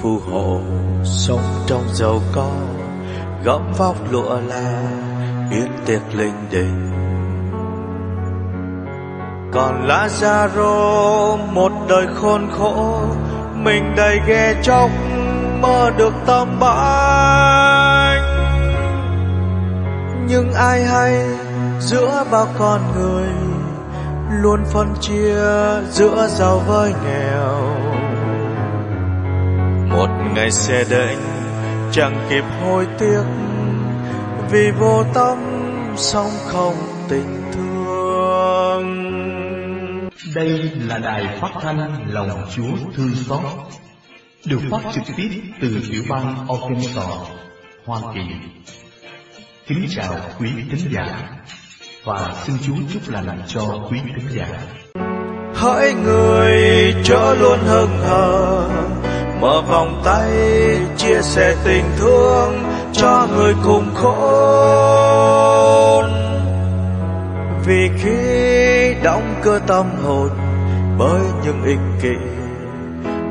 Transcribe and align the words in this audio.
phù 0.00 0.18
hộ. 0.30 0.60
Sống 1.04 1.42
trong 1.66 1.84
giàu 1.92 2.20
có, 2.32 2.50
gấm 3.44 3.72
vóc 3.78 3.96
lụa 4.10 4.40
là 4.48 4.82
yến 5.50 5.68
tiệc 5.86 6.14
linh 6.14 6.46
đình. 6.50 6.90
Còn 9.52 9.88
Lazaro 9.88 11.36
một 11.52 11.72
đời 11.88 12.06
khôn 12.14 12.48
khổ, 12.58 13.00
mình 13.54 13.94
đầy 13.96 14.20
ghe 14.26 14.54
chóc, 14.62 14.90
mơ 15.60 15.90
được 15.98 16.12
tâm 16.26 16.56
bánh. 16.60 18.22
Nhưng 20.28 20.52
ai 20.52 20.84
hay 20.84 21.26
giữa 21.80 22.24
bao 22.30 22.46
con 22.58 22.80
người, 22.96 23.28
luôn 24.40 24.64
phân 24.64 24.94
chia 25.00 25.34
giữa 25.90 26.26
giàu 26.28 26.58
với 26.58 26.92
nghèo 27.04 27.91
ngày 30.34 30.50
xe 30.50 30.84
đệnh 30.90 31.18
chẳng 31.92 32.26
kịp 32.30 32.44
hối 32.60 32.86
tiếc 32.98 33.22
vì 34.50 34.70
vô 34.70 35.04
tâm 35.14 35.38
sống 35.96 36.30
không 36.46 36.74
tình 37.08 37.42
thương 37.52 37.82
đây 40.34 40.70
là 40.88 40.98
đài 40.98 41.38
phát 41.40 41.50
thanh 41.60 42.06
lòng 42.08 42.46
chúa 42.56 42.76
thương 42.96 43.14
xót 43.14 43.40
được 44.44 44.60
phát 44.70 44.80
trực 44.94 45.16
tiếp 45.16 45.28
từ 45.60 45.80
tiểu 45.90 46.02
bang 46.08 46.46
Arkansas, 46.48 47.28
Hoa 47.84 48.00
Kỳ. 48.14 48.20
Kính 49.66 49.86
chào 49.90 50.16
quý 50.38 50.48
thính 50.70 50.92
giả 50.92 51.30
và 52.04 52.32
xin 52.44 52.56
Chúa 52.66 52.74
chúc 52.92 53.02
lành 53.08 53.42
cho 53.46 53.88
quý 53.90 53.98
thính 54.16 54.28
giả. 54.30 54.48
Hỡi 55.54 55.94
người 55.94 56.94
chớ 57.04 57.34
luôn 57.40 57.58
hững 57.58 57.98
hờ, 57.98 58.68
mở 59.42 59.62
vòng 59.68 60.02
tay, 60.04 60.30
chia 60.96 61.22
sẻ 61.22 61.56
tình 61.64 61.84
thương 61.98 62.62
cho 62.92 63.26
người 63.36 63.54
cùng 63.64 63.94
khốn. 63.94 65.32
Vì 67.66 67.90
khi 67.98 68.94
đóng 69.02 69.34
cơ 69.42 69.60
tâm 69.66 69.86
hồn 70.04 70.30
bởi 70.98 71.20
những 71.44 71.64
ích 71.64 71.78
kỷ 72.02 72.16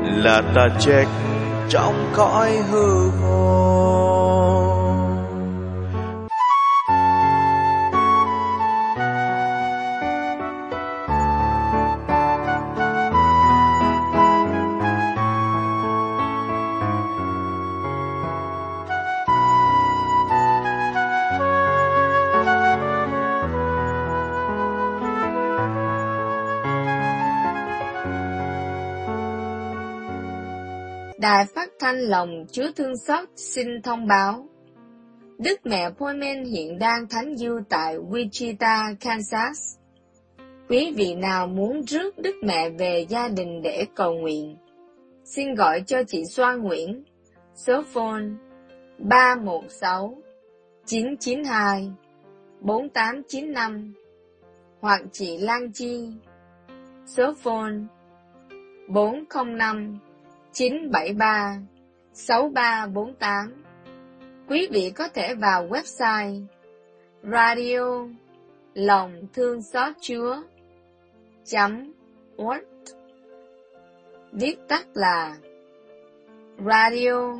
là 0.04 0.42
ta 0.54 0.68
chết 0.80 1.04
trong 1.68 2.10
cõi 2.14 2.50
hư 2.70 3.10
vô 3.10 3.91
lòng 32.08 32.46
Chúa 32.52 32.72
Thương 32.76 32.96
Xót 32.96 33.28
xin 33.36 33.82
thông 33.82 34.06
báo. 34.06 34.48
Đức 35.38 35.60
mẹ 35.64 35.90
Poimen 35.90 36.44
hiện 36.44 36.78
đang 36.78 37.08
thánh 37.08 37.36
du 37.36 37.60
tại 37.68 37.98
Wichita, 37.98 38.94
Kansas. 39.00 39.76
Quý 40.68 40.92
vị 40.96 41.14
nào 41.14 41.46
muốn 41.46 41.82
rước 41.82 42.18
Đức 42.18 42.34
mẹ 42.42 42.70
về 42.70 43.06
gia 43.08 43.28
đình 43.28 43.62
để 43.62 43.86
cầu 43.94 44.14
nguyện, 44.14 44.56
xin 45.24 45.54
gọi 45.54 45.82
cho 45.86 46.02
chị 46.02 46.24
Xoa 46.24 46.54
Nguyễn, 46.54 47.04
số 47.54 47.82
phone 47.82 48.24
316 48.98 50.18
992 50.86 51.90
4895 52.60 53.94
hoặc 54.80 55.02
chị 55.12 55.38
Lan 55.38 55.72
Chi, 55.72 56.08
số 57.06 57.34
phone 57.42 57.74
405 58.88 59.98
973 60.52 61.58
6348. 62.14 63.52
Quý 64.48 64.68
vị 64.70 64.92
có 64.94 65.08
thể 65.08 65.34
vào 65.34 65.68
website 65.68 66.44
radio 67.22 68.06
lòng 68.74 69.26
thương 69.32 69.62
xót 69.62 69.92
chúa 70.00 70.36
chấm 71.44 71.92
org 72.42 72.64
viết 74.32 74.56
tắt 74.68 74.86
là 74.94 75.36
radio 76.66 77.34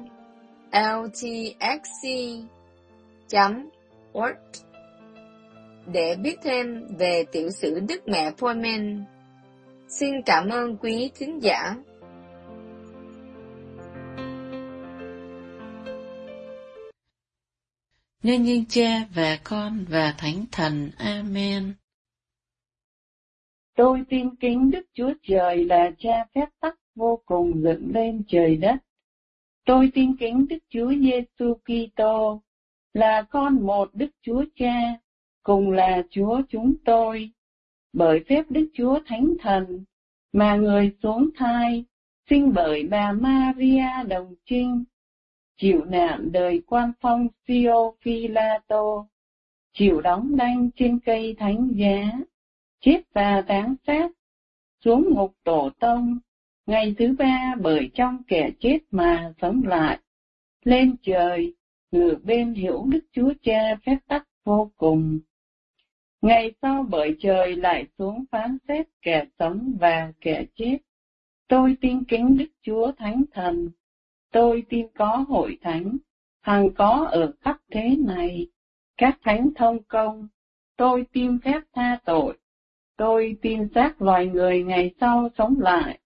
ltxc 0.72 2.08
chấm 3.28 3.68
org 4.18 4.36
để 5.86 6.16
biết 6.22 6.36
thêm 6.42 6.86
về 6.98 7.24
tiểu 7.32 7.50
sử 7.50 7.80
Đức 7.80 8.08
Mẹ 8.08 8.30
Poimen. 8.38 9.04
Xin 9.88 10.22
cảm 10.26 10.48
ơn 10.48 10.76
quý 10.76 11.10
thính 11.14 11.42
giả. 11.42 11.74
Nhân 18.22 18.42
như 18.42 18.64
Cha 18.68 19.06
và 19.14 19.38
Con 19.44 19.84
và 19.88 20.14
Thánh 20.18 20.44
Thần. 20.52 20.90
Amen. 20.98 21.74
Tôi 23.76 24.04
tin 24.08 24.36
kính 24.36 24.70
Đức 24.70 24.86
Chúa 24.92 25.12
Trời 25.22 25.64
là 25.64 25.90
Cha 25.98 26.26
phép 26.34 26.46
tắc 26.60 26.74
vô 26.94 27.22
cùng 27.26 27.62
dựng 27.62 27.90
lên 27.94 28.22
trời 28.28 28.56
đất. 28.56 28.76
Tôi 29.64 29.90
tin 29.94 30.16
kính 30.16 30.46
Đức 30.48 30.58
Chúa 30.68 30.92
Giêsu 30.94 31.54
Kitô 31.54 32.42
là 32.94 33.22
con 33.30 33.66
một 33.66 33.94
Đức 33.94 34.10
Chúa 34.22 34.44
Cha, 34.56 34.98
cùng 35.42 35.70
là 35.70 36.02
Chúa 36.10 36.42
chúng 36.48 36.74
tôi. 36.84 37.30
Bởi 37.92 38.24
phép 38.28 38.42
Đức 38.48 38.70
Chúa 38.74 38.98
Thánh 39.06 39.34
Thần 39.40 39.84
mà 40.32 40.56
người 40.56 40.92
xuống 41.02 41.30
thai, 41.36 41.84
sinh 42.30 42.52
bởi 42.54 42.86
bà 42.90 43.12
Maria 43.12 44.04
đồng 44.08 44.34
trinh, 44.44 44.84
chịu 45.56 45.84
nạn 45.84 46.32
đời 46.32 46.62
quan 46.66 46.92
phong 47.00 47.28
Sio 47.48 47.92
Tô, 48.68 49.06
chịu 49.72 50.00
đóng 50.00 50.36
đanh 50.36 50.70
trên 50.76 50.98
cây 50.98 51.34
thánh 51.38 51.70
giá, 51.74 52.12
chết 52.80 53.02
và 53.14 53.44
tán 53.46 53.74
xác, 53.86 54.08
xuống 54.84 55.08
ngục 55.14 55.34
tổ 55.44 55.70
tông, 55.78 56.18
ngày 56.66 56.94
thứ 56.98 57.14
ba 57.18 57.54
bởi 57.60 57.90
trong 57.94 58.22
kẻ 58.28 58.50
chết 58.60 58.78
mà 58.90 59.32
sống 59.40 59.62
lại, 59.66 59.98
lên 60.64 60.96
trời, 61.02 61.54
ngửa 61.92 62.14
bên 62.24 62.54
hiểu 62.54 62.84
Đức 62.88 63.04
Chúa 63.12 63.32
Cha 63.42 63.76
phép 63.86 63.96
tắc 64.06 64.28
vô 64.44 64.70
cùng. 64.76 65.18
Ngày 66.22 66.52
sau 66.62 66.86
bởi 66.90 67.16
trời 67.20 67.56
lại 67.56 67.86
xuống 67.98 68.24
phán 68.30 68.58
xét 68.68 68.86
kẻ 69.02 69.24
sống 69.38 69.76
và 69.80 70.12
kẻ 70.20 70.44
chết. 70.54 70.78
Tôi 71.48 71.76
tin 71.80 72.04
kính 72.04 72.36
Đức 72.36 72.48
Chúa 72.62 72.92
Thánh 72.92 73.24
Thần, 73.32 73.68
tôi 74.32 74.64
tin 74.68 74.86
có 74.98 75.24
hội 75.28 75.58
thánh, 75.62 75.96
hằng 76.40 76.74
có 76.74 77.08
ở 77.12 77.32
khắp 77.40 77.56
thế 77.70 77.96
này, 77.98 78.46
các 78.96 79.18
thánh 79.24 79.50
thông 79.56 79.82
công, 79.82 80.28
tôi 80.76 81.06
tin 81.12 81.38
phép 81.44 81.60
tha 81.74 81.98
tội, 82.04 82.38
tôi 82.96 83.36
tin 83.42 83.68
xác 83.74 84.02
loài 84.02 84.26
người 84.26 84.62
ngày 84.62 84.94
sau 85.00 85.28
sống 85.38 85.54
lại, 85.60 85.98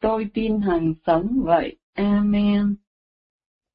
tôi 0.00 0.26
tin 0.34 0.60
hằng 0.60 0.94
sống 1.06 1.42
vậy. 1.44 1.76
Amen. 1.94 2.74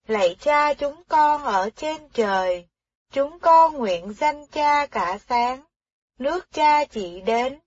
Lạy 0.08 0.36
cha 0.40 0.74
chúng 0.74 1.04
con 1.08 1.42
ở 1.44 1.70
trên 1.76 1.98
trời, 2.14 2.66
chúng 3.12 3.40
con 3.40 3.74
nguyện 3.74 4.14
danh 4.14 4.48
cha 4.52 4.86
cả 4.86 5.18
sáng, 5.18 5.62
nước 6.20 6.52
cha 6.52 6.86
chỉ 6.86 7.22
đến, 7.22 7.60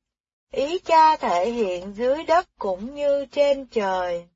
ý 0.52 0.78
cha 0.78 1.16
thể 1.16 1.50
hiện 1.50 1.92
dưới 1.92 2.24
đất 2.24 2.48
cũng 2.58 2.94
như 2.94 3.26
trên 3.30 3.66
trời. 3.66 4.28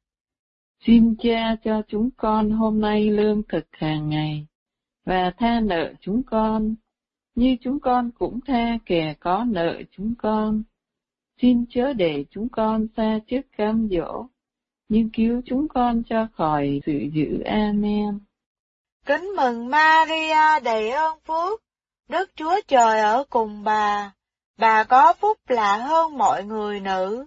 Xin 0.87 1.15
cha 1.23 1.57
cho 1.65 1.83
chúng 1.89 2.11
con 2.17 2.51
hôm 2.51 2.81
nay 2.81 3.11
lương 3.11 3.43
thực 3.49 3.65
hàng 3.73 4.09
ngày, 4.09 4.47
và 5.05 5.33
tha 5.39 5.61
nợ 5.61 5.93
chúng 6.01 6.23
con, 6.27 6.75
như 7.35 7.57
chúng 7.61 7.81
con 7.81 8.11
cũng 8.19 8.41
tha 8.47 8.79
kẻ 8.87 9.15
có 9.21 9.45
nợ 9.49 9.83
chúng 9.97 10.15
con. 10.19 10.63
Xin 11.43 11.65
chớ 11.71 11.93
để 11.93 12.25
chúng 12.31 12.49
con 12.49 12.87
xa 12.97 13.19
trước 13.27 13.41
cam 13.57 13.89
dỗ, 13.91 14.27
nhưng 14.89 15.11
cứu 15.13 15.43
chúng 15.47 15.69
con 15.69 16.03
cho 16.09 16.27
khỏi 16.35 16.81
sự 16.87 16.99
dữ. 17.13 17.43
Amen. 17.45 18.19
Kính 19.07 19.33
mừng 19.37 19.71
Maria 19.71 20.61
đầy 20.65 20.91
ơn 20.91 21.19
phước, 21.27 21.63
Đức 22.09 22.31
Chúa 22.35 22.61
Trời 22.69 23.01
ở 23.01 23.25
cùng 23.31 23.65
bà, 23.65 24.13
bà 24.59 24.85
có 24.85 25.15
phúc 25.21 25.39
lạ 25.49 25.77
hơn 25.77 26.19
mọi 26.19 26.45
người 26.45 26.81
nữ, 26.81 27.27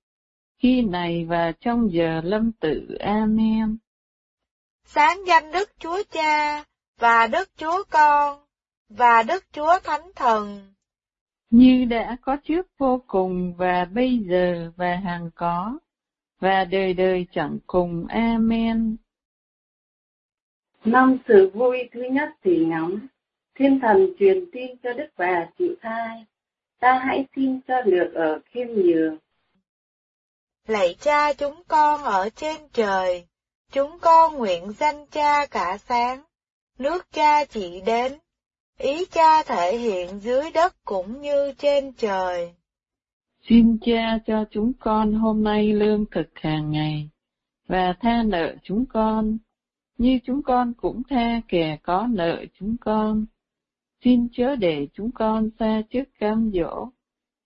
khi 0.61 0.81
này 0.81 1.25
và 1.25 1.51
trong 1.59 1.91
giờ 1.91 2.21
lâm 2.23 2.51
tử. 2.51 2.97
Amen. 2.99 3.77
Sáng 4.85 5.17
danh 5.27 5.51
Đức 5.51 5.69
Chúa 5.79 6.03
Cha, 6.11 6.63
và 6.99 7.27
Đức 7.27 7.49
Chúa 7.57 7.83
Con, 7.89 8.39
và 8.89 9.23
Đức 9.23 9.43
Chúa 9.53 9.79
Thánh 9.83 10.11
Thần. 10.15 10.73
Như 11.49 11.85
đã 11.85 12.17
có 12.21 12.37
trước 12.43 12.67
vô 12.77 13.03
cùng 13.07 13.53
và 13.57 13.85
bây 13.85 14.17
giờ 14.17 14.71
và 14.75 14.95
hằng 14.95 15.29
có, 15.35 15.79
và 16.39 16.65
đời 16.65 16.93
đời 16.93 17.25
chẳng 17.31 17.57
cùng. 17.67 18.05
Amen. 18.07 18.95
Năm 20.85 21.17
sự 21.27 21.51
vui 21.53 21.89
thứ 21.91 22.03
nhất 22.11 22.29
thì 22.43 22.65
ngắm, 22.65 23.07
thiên 23.55 23.79
thần 23.79 24.13
truyền 24.19 24.45
tin 24.51 24.77
cho 24.83 24.93
Đức 24.93 25.07
bà 25.17 25.47
chịu 25.57 25.75
thai, 25.81 26.25
ta 26.79 26.99
hãy 27.05 27.25
xin 27.35 27.59
cho 27.67 27.81
được 27.81 28.11
ở 28.13 28.39
khiêm 28.45 28.67
nhường. 28.67 29.17
Lạy 30.71 30.95
cha 30.99 31.33
chúng 31.33 31.61
con 31.67 32.03
ở 32.03 32.29
trên 32.35 32.55
trời, 32.73 33.25
chúng 33.71 33.97
con 34.01 34.37
nguyện 34.37 34.71
danh 34.79 35.05
cha 35.11 35.45
cả 35.45 35.77
sáng, 35.77 36.23
nước 36.79 37.11
cha 37.11 37.45
chỉ 37.45 37.81
đến, 37.85 38.13
ý 38.77 39.05
cha 39.05 39.43
thể 39.43 39.77
hiện 39.77 40.19
dưới 40.19 40.51
đất 40.51 40.75
cũng 40.85 41.21
như 41.21 41.53
trên 41.57 41.93
trời. 41.93 42.53
Xin 43.49 43.77
cha 43.85 44.19
cho 44.27 44.45
chúng 44.51 44.73
con 44.79 45.13
hôm 45.13 45.43
nay 45.43 45.73
lương 45.73 46.05
thực 46.11 46.29
hàng 46.33 46.71
ngày, 46.71 47.09
và 47.67 47.93
tha 47.99 48.23
nợ 48.25 48.55
chúng 48.63 48.85
con, 48.85 49.37
như 49.97 50.19
chúng 50.25 50.43
con 50.43 50.73
cũng 50.73 51.01
tha 51.09 51.41
kẻ 51.47 51.77
có 51.83 52.07
nợ 52.09 52.45
chúng 52.59 52.75
con. 52.81 53.25
Xin 54.03 54.27
chớ 54.33 54.55
để 54.55 54.87
chúng 54.93 55.11
con 55.11 55.49
xa 55.59 55.81
trước 55.89 56.03
cam 56.19 56.51
dỗ, 56.53 56.89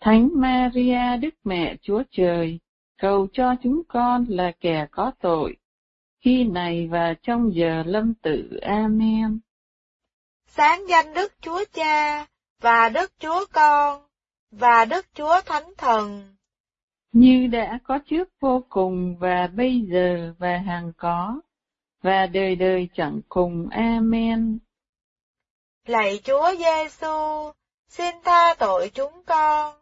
Thánh 0.00 0.28
Maria 0.34 1.16
Đức 1.20 1.34
Mẹ 1.44 1.76
Chúa 1.82 2.02
Trời, 2.10 2.58
cầu 2.98 3.26
cho 3.32 3.54
chúng 3.62 3.82
con 3.88 4.26
là 4.28 4.52
kẻ 4.60 4.86
có 4.90 5.12
tội, 5.20 5.56
khi 6.20 6.44
này 6.44 6.88
và 6.90 7.14
trong 7.22 7.54
giờ 7.54 7.82
lâm 7.86 8.14
tử. 8.14 8.58
Amen. 8.62 9.38
Sáng 10.46 10.88
danh 10.88 11.14
Đức 11.14 11.32
Chúa 11.40 11.64
Cha, 11.72 12.26
và 12.60 12.88
Đức 12.88 13.12
Chúa 13.18 13.44
Con, 13.52 14.02
và 14.50 14.84
Đức 14.84 15.06
Chúa 15.14 15.40
Thánh 15.46 15.72
Thần. 15.78 16.34
Như 17.12 17.46
đã 17.46 17.78
có 17.84 17.98
trước 18.06 18.28
vô 18.40 18.64
cùng 18.68 19.16
và 19.18 19.46
bây 19.56 19.80
giờ 19.80 20.34
và 20.38 20.58
hằng 20.58 20.92
có, 20.96 21.40
và 22.02 22.26
đời 22.26 22.56
đời 22.56 22.88
chẳng 22.94 23.20
cùng. 23.28 23.68
Amen. 23.70 24.58
Lạy 25.86 26.20
Chúa 26.24 26.54
Giêsu, 26.58 27.50
xin 27.88 28.14
tha 28.24 28.54
tội 28.58 28.90
chúng 28.94 29.22
con, 29.26 29.79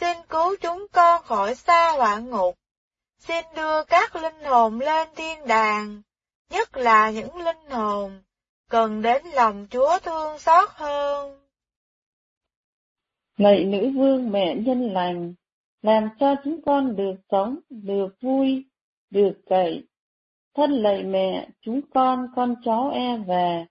xin 0.00 0.16
cứu 0.28 0.56
chúng 0.60 0.86
con 0.92 1.22
khỏi 1.22 1.54
xa 1.54 1.92
hỏa 1.96 2.18
ngục, 2.18 2.54
xin 3.18 3.44
đưa 3.56 3.84
các 3.84 4.16
linh 4.16 4.44
hồn 4.44 4.80
lên 4.80 5.08
thiên 5.16 5.46
đàng, 5.46 6.02
nhất 6.50 6.76
là 6.76 7.10
những 7.10 7.36
linh 7.36 7.70
hồn 7.70 8.22
cần 8.70 9.02
đến 9.02 9.22
lòng 9.34 9.66
Chúa 9.70 9.98
thương 10.02 10.38
xót 10.38 10.68
hơn. 10.70 11.38
Lạy 13.36 13.64
nữ 13.64 13.90
vương 13.96 14.30
mẹ 14.30 14.54
nhân 14.54 14.92
lành, 14.92 15.34
làm 15.82 16.08
cho 16.20 16.34
chúng 16.44 16.62
con 16.66 16.96
được 16.96 17.14
sống, 17.30 17.58
được 17.70 18.08
vui, 18.20 18.64
được 19.10 19.32
cậy. 19.46 19.84
Thân 20.54 20.70
lạy 20.70 21.02
mẹ, 21.02 21.48
chúng 21.60 21.80
con, 21.94 22.26
con 22.36 22.54
cháu 22.64 22.90
e 22.94 23.16
về, 23.16 23.66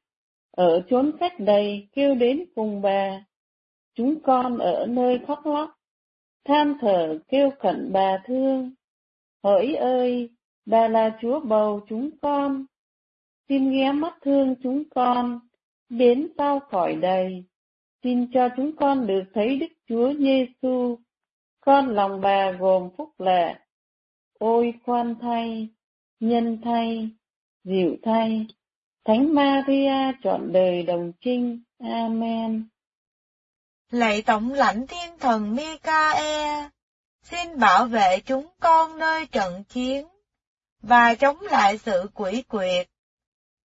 ở 0.51 0.81
chốn 0.89 1.11
cách 1.19 1.33
đầy 1.39 1.87
kêu 1.93 2.15
đến 2.15 2.45
cùng 2.55 2.81
bà. 2.81 3.23
Chúng 3.95 4.21
con 4.21 4.57
ở 4.57 4.85
nơi 4.89 5.19
khóc 5.27 5.45
lóc, 5.45 5.76
than 6.47 6.73
thở 6.81 7.19
kêu 7.27 7.51
khẩn 7.59 7.93
bà 7.93 8.17
thương. 8.25 8.71
Hỡi 9.43 9.75
ơi, 9.75 10.29
bà 10.65 10.87
là 10.87 11.17
Chúa 11.21 11.39
bầu 11.39 11.81
chúng 11.89 12.09
con, 12.21 12.65
xin 13.49 13.71
ghé 13.71 13.91
mắt 13.91 14.13
thương 14.21 14.55
chúng 14.63 14.83
con, 14.89 15.39
đến 15.89 16.27
sao 16.37 16.59
khỏi 16.59 16.95
đầy. 16.95 17.43
Xin 18.03 18.31
cho 18.33 18.49
chúng 18.57 18.75
con 18.75 19.07
được 19.07 19.23
thấy 19.33 19.57
Đức 19.57 19.73
Chúa 19.87 20.13
Giêsu, 20.13 20.97
con 21.61 21.87
lòng 21.87 22.21
bà 22.21 22.51
gồm 22.51 22.89
phúc 22.97 23.09
lệ. 23.17 23.55
Ôi 24.39 24.73
khoan 24.85 25.15
thay, 25.21 25.67
nhân 26.19 26.57
thay, 26.63 27.09
dịu 27.63 27.97
thay, 28.03 28.45
Thánh 29.07 29.33
Maria 29.35 30.11
trọn 30.23 30.51
đời 30.51 30.83
đồng 30.83 31.11
trinh. 31.21 31.59
Amen. 31.79 32.63
Lạy 33.91 34.21
Tổng 34.21 34.53
lãnh 34.53 34.87
Thiên 34.87 35.19
Thần 35.19 35.55
Mikae, 35.55 36.69
xin 37.23 37.59
bảo 37.59 37.85
vệ 37.85 38.19
chúng 38.19 38.47
con 38.59 38.97
nơi 38.97 39.25
trận 39.25 39.63
chiến, 39.63 40.07
và 40.81 41.15
chống 41.15 41.41
lại 41.41 41.77
sự 41.77 42.09
quỷ 42.13 42.41
quyệt, 42.41 42.89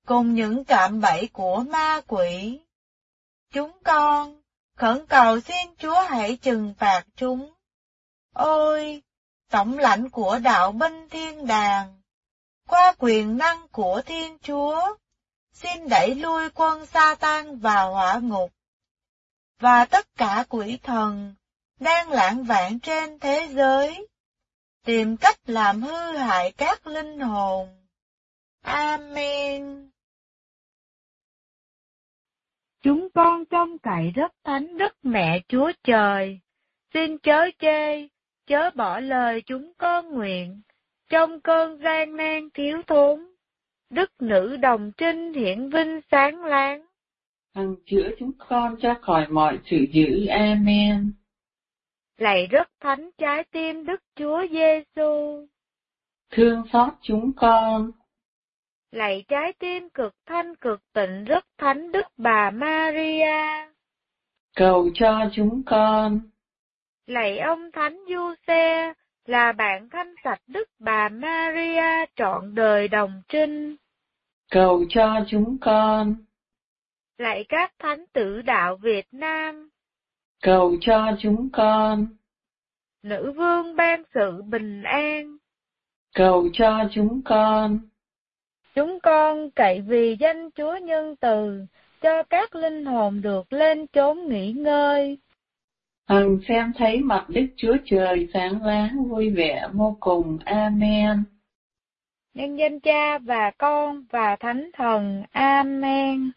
cùng 0.05 0.33
những 0.33 0.65
cạm 0.65 1.01
bẫy 1.01 1.29
của 1.33 1.59
ma 1.59 2.01
quỷ. 2.07 2.59
Chúng 3.53 3.71
con, 3.83 4.41
khẩn 4.77 5.05
cầu 5.05 5.39
xin 5.39 5.75
Chúa 5.77 6.01
hãy 6.01 6.37
trừng 6.41 6.73
phạt 6.77 7.03
chúng. 7.15 7.53
Ôi, 8.33 9.01
tổng 9.49 9.77
lãnh 9.77 10.09
của 10.09 10.39
đạo 10.39 10.71
binh 10.71 11.09
thiên 11.09 11.47
đàng, 11.47 12.01
qua 12.67 12.93
quyền 12.99 13.37
năng 13.37 13.67
của 13.67 14.01
Thiên 14.05 14.37
Chúa, 14.39 14.95
xin 15.53 15.89
đẩy 15.89 16.15
lui 16.15 16.49
quân 16.49 16.85
sa 16.85 17.15
tan 17.19 17.59
vào 17.59 17.93
hỏa 17.93 18.15
ngục. 18.15 18.51
Và 19.61 19.85
tất 19.85 20.15
cả 20.15 20.45
quỷ 20.49 20.79
thần 20.83 21.33
đang 21.79 22.09
lãng 22.09 22.43
vạn 22.43 22.79
trên 22.79 23.19
thế 23.19 23.47
giới, 23.51 24.07
tìm 24.85 25.17
cách 25.17 25.39
làm 25.45 25.81
hư 25.81 26.17
hại 26.17 26.51
các 26.51 26.87
linh 26.87 27.19
hồn. 27.19 27.69
Amen. 28.61 29.89
Chúng 32.81 33.09
con 33.13 33.45
trông 33.45 33.77
cậy 33.79 34.11
rất 34.15 34.31
thánh 34.43 34.77
Đức 34.77 34.95
Mẹ 35.03 35.39
Chúa 35.47 35.71
Trời, 35.83 36.39
xin 36.93 37.17
chớ 37.17 37.49
chê, 37.59 38.07
chớ 38.47 38.71
bỏ 38.75 38.99
lời 38.99 39.41
chúng 39.45 39.73
con 39.77 40.11
nguyện, 40.11 40.61
trong 41.09 41.41
cơn 41.41 41.77
gian 41.83 42.15
nan 42.15 42.49
thiếu 42.53 42.81
thốn. 42.87 43.27
Đức 43.89 44.11
nữ 44.19 44.57
đồng 44.57 44.91
trinh 44.97 45.33
hiển 45.33 45.69
vinh 45.69 45.99
sáng 46.11 46.45
láng. 46.45 46.90
Hằng 47.55 47.75
chữa 47.85 48.09
chúng 48.19 48.31
con 48.49 48.75
cho 48.81 48.95
khỏi 49.01 49.27
mọi 49.29 49.59
sự 49.65 49.77
dữ. 49.91 50.25
Amen. 50.27 51.11
Lạy 52.17 52.47
rất 52.47 52.69
thánh 52.79 53.09
trái 53.17 53.43
tim 53.51 53.85
Đức 53.85 54.03
Chúa 54.15 54.41
Giêsu. 54.51 55.45
Thương 56.31 56.63
xót 56.73 56.93
chúng 57.01 57.31
con. 57.35 57.91
Lạy 58.91 59.25
trái 59.27 59.53
tim 59.59 59.89
cực 59.89 60.15
thanh 60.25 60.55
cực 60.55 60.79
tịnh 60.93 61.23
rất 61.23 61.45
thánh 61.57 61.91
Đức 61.91 62.05
Bà 62.17 62.51
Maria. 62.51 63.71
Cầu 64.55 64.89
cho 64.93 65.29
chúng 65.33 65.63
con. 65.65 66.19
Lạy 67.07 67.39
ông 67.39 67.71
Thánh 67.71 67.97
Du 68.09 68.33
Xe, 68.47 68.93
là 69.25 69.51
bạn 69.51 69.89
thanh 69.89 70.13
sạch 70.23 70.41
Đức 70.47 70.69
Bà 70.79 71.09
Maria 71.09 72.05
trọn 72.15 72.55
đời 72.55 72.87
đồng 72.87 73.21
trinh. 73.27 73.75
Cầu 74.51 74.85
cho 74.89 75.25
chúng 75.27 75.57
con. 75.61 76.15
Lạy 77.21 77.45
các 77.49 77.73
thánh 77.79 78.05
tử 78.13 78.41
đạo 78.41 78.77
Việt 78.81 79.05
Nam. 79.11 79.69
Cầu 80.41 80.75
cho 80.81 81.11
chúng 81.21 81.49
con. 81.53 82.07
Nữ 83.03 83.33
vương 83.35 83.75
ban 83.75 84.03
sự 84.13 84.41
bình 84.41 84.83
an. 84.83 85.37
Cầu 86.15 86.49
cho 86.53 86.89
chúng 86.91 87.21
con. 87.25 87.79
Chúng 88.75 88.99
con 89.03 89.51
cậy 89.51 89.81
vì 89.81 90.17
danh 90.19 90.49
Chúa 90.51 90.77
nhân 90.77 91.15
từ, 91.15 91.65
cho 92.01 92.23
các 92.23 92.55
linh 92.55 92.85
hồn 92.85 93.21
được 93.21 93.53
lên 93.53 93.87
chốn 93.87 94.27
nghỉ 94.29 94.51
ngơi. 94.51 95.17
Hằng 96.07 96.39
xem 96.47 96.71
thấy 96.77 96.99
mặt 96.99 97.25
Đức 97.27 97.47
Chúa 97.57 97.77
Trời 97.85 98.27
sáng 98.33 98.65
láng 98.65 99.09
vui 99.09 99.29
vẻ 99.29 99.67
vô 99.73 99.97
cùng. 99.99 100.37
Amen. 100.45 101.23
Nhân 102.33 102.55
danh 102.55 102.79
Cha 102.79 103.17
và 103.17 103.51
Con 103.57 104.05
và 104.09 104.35
Thánh 104.39 104.69
Thần. 104.73 105.23
Amen. 105.31 106.31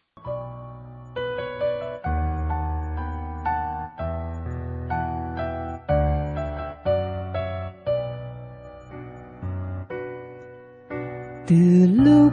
Từ 11.49 11.87
lúc 12.05 12.33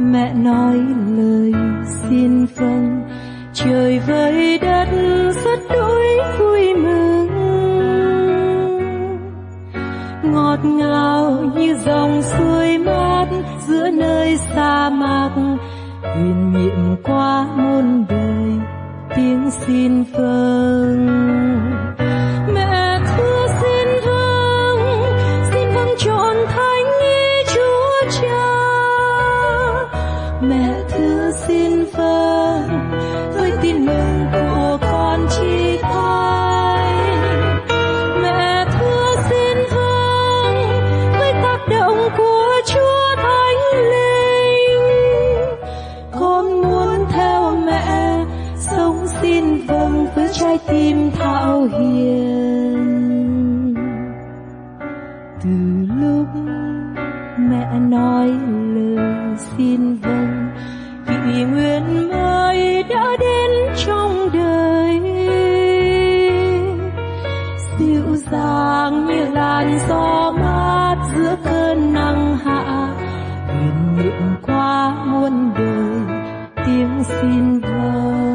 mẹ 0.00 0.34
nói 0.34 0.80
lời 1.16 1.52
xin 1.86 2.46
vâng, 2.56 3.02
trời 3.54 3.98
với 4.06 4.58
đất 4.58 4.88
rất 5.44 5.58
đỗi 5.70 6.06
vui 6.38 6.74
mừng. 6.74 7.28
Ngọt 10.22 10.58
ngào 10.64 11.52
như 11.56 11.74
dòng 11.74 12.22
suối 12.22 12.78
mát 12.78 13.26
giữa 13.68 13.90
nơi 13.90 14.36
sa 14.36 14.90
mạc 14.90 15.30
huyền 16.14 16.52
nhiệm 16.52 16.96
qua 17.02 17.46
muôn 17.56 18.04
đời 18.08 18.52
tiếng 19.16 19.50
xin 19.66 20.02
vâng. 20.02 21.71
Dịu 67.78 68.16
dàng 68.32 69.06
như 69.06 69.30
làn 69.32 69.78
gió 69.88 70.32
mát 70.40 70.96
giữa 71.14 71.36
cơn 71.44 71.92
nắng 71.92 72.38
hạ. 72.44 72.94
Huyền 73.46 73.96
niệm 73.96 74.36
qua 74.42 75.04
muôn 75.04 75.54
đời, 75.56 76.18
tiếng 76.66 77.04
xin 77.04 77.60
vâng 77.60 78.31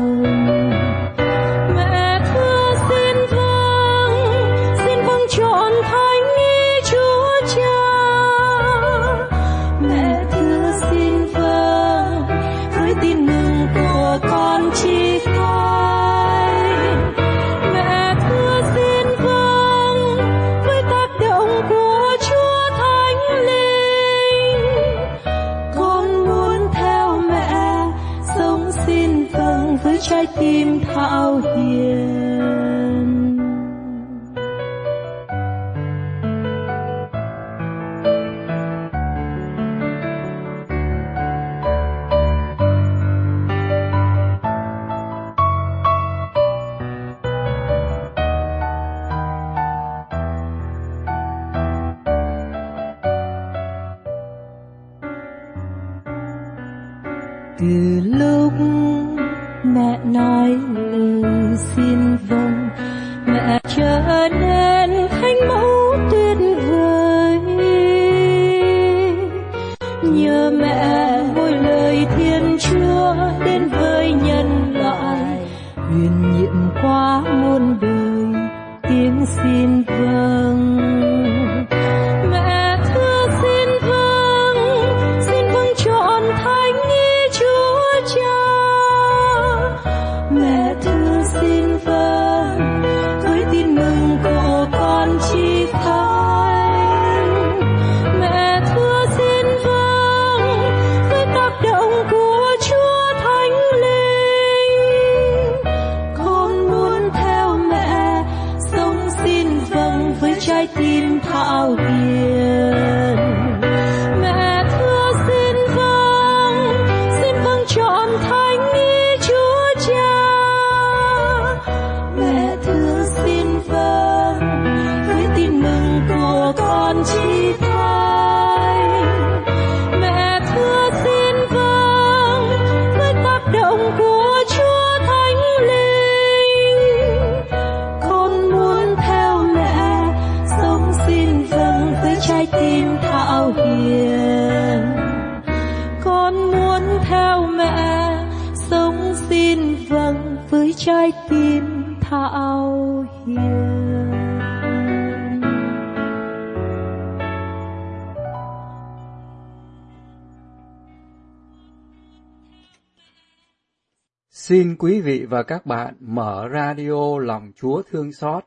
Thương 168.07 168.13
Xót 168.13 168.43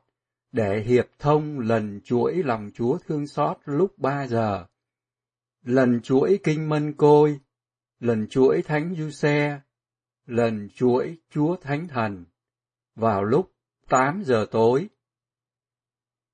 để 0.53 0.83
hiệp 0.83 1.07
thông 1.19 1.59
lần 1.59 2.01
chuỗi 2.05 2.43
Lòng 2.43 2.71
Chúa 2.75 2.99
Thương 2.99 3.27
Xót 3.27 3.57
lúc 3.65 3.99
ba 3.99 4.27
giờ, 4.27 4.67
lần 5.63 6.01
chuỗi 6.03 6.39
Kinh 6.45 6.69
Mân 6.69 6.93
Côi, 6.93 7.41
lần 7.99 8.27
chuỗi 8.31 8.63
Thánh 8.63 8.95
Du 8.95 9.11
Xe, 9.11 9.61
lần 10.27 10.69
chuỗi 10.75 11.19
Chúa 11.31 11.57
Thánh 11.57 11.89
Thần 11.89 12.25
vào 12.95 13.25
lúc 13.25 13.53
8 13.89 14.23
giờ 14.25 14.47
tối. 14.51 14.89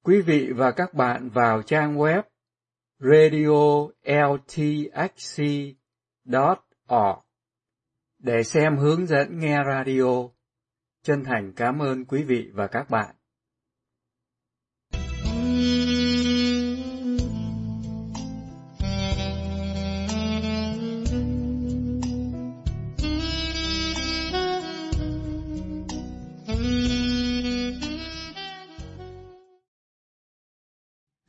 Quý 0.03 0.23
vị 0.23 0.53
và 0.57 0.71
các 0.71 0.95
bạn 0.95 1.29
vào 1.29 1.63
trang 1.63 1.97
web 1.97 2.23
radio.ltxc.org 2.99 3.87
để 8.19 8.43
xem 8.43 8.77
hướng 8.77 9.07
dẫn 9.07 9.39
nghe 9.39 9.59
radio. 9.67 10.29
Chân 11.03 11.25
thành 11.25 11.53
cảm 11.57 11.79
ơn 11.83 12.05
quý 12.05 12.25
vị 12.25 12.51
và 12.55 12.67
các 12.67 12.91
bạn. 12.91 13.16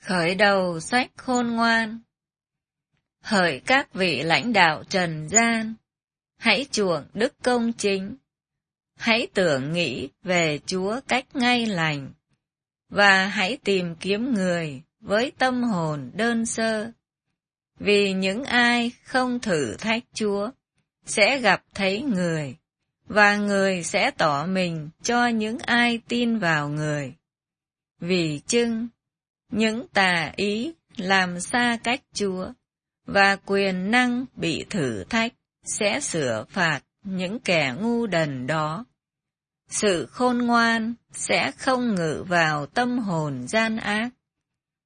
Khởi 0.08 0.36
đầu 0.36 0.80
sách 0.80 1.12
khôn 1.18 1.48
ngoan. 1.48 2.00
Hỡi 3.22 3.62
các 3.66 3.94
vị 3.94 4.24
lãnh 4.24 4.54
đạo 4.54 4.84
trần 4.90 5.30
gian, 5.30 5.74
hãy 6.38 6.66
chuộng 6.72 7.04
đức 7.14 7.34
công 7.44 7.74
chính, 7.74 8.16
hãy 8.96 9.28
tưởng 9.34 9.74
nghĩ 9.74 10.10
về 10.24 10.60
Chúa 10.66 11.00
cách 11.08 11.36
ngay 11.36 11.66
lành, 11.66 12.12
và 12.90 13.28
hãy 13.28 13.58
tìm 13.64 13.96
kiếm 13.96 14.34
người 14.34 14.82
với 15.00 15.32
tâm 15.38 15.64
hồn 15.64 16.12
đơn 16.14 16.46
sơ. 16.46 16.92
Vì 17.80 18.14
những 18.14 18.44
ai 18.44 18.92
không 19.04 19.40
thử 19.40 19.76
thách 19.76 20.04
Chúa 20.14 20.50
sẽ 21.06 21.40
gặp 21.40 21.64
thấy 21.74 22.02
người, 22.02 22.56
và 23.08 23.38
người 23.38 23.84
sẽ 23.84 24.12
tỏ 24.12 24.46
mình 24.46 24.90
cho 25.04 25.28
những 25.28 25.60
ai 25.60 26.00
tin 26.08 26.40
vào 26.40 26.70
người. 26.70 27.14
Vì 28.00 28.42
chưng, 28.48 28.88
những 29.52 29.88
tà 29.88 30.32
ý 30.36 30.74
làm 30.98 31.40
xa 31.40 31.78
cách 31.84 32.02
Chúa, 32.14 32.52
và 33.06 33.36
quyền 33.46 33.92
năng 33.92 34.26
bị 34.36 34.66
thử 34.70 35.04
thách 35.04 35.34
sẽ 35.64 36.00
sửa 36.00 36.46
phạt 36.50 36.80
những 37.04 37.40
kẻ 37.40 37.76
ngu 37.82 38.08
đần 38.08 38.48
đó. 38.48 38.86
Sự 39.70 40.06
khôn 40.12 40.38
ngoan 40.38 40.94
sẽ 41.12 41.52
không 41.52 41.96
ngự 41.96 42.24
vào 42.28 42.66
tâm 42.66 43.00
hồn 43.00 43.48
gian 43.48 43.78
ác, 43.78 44.10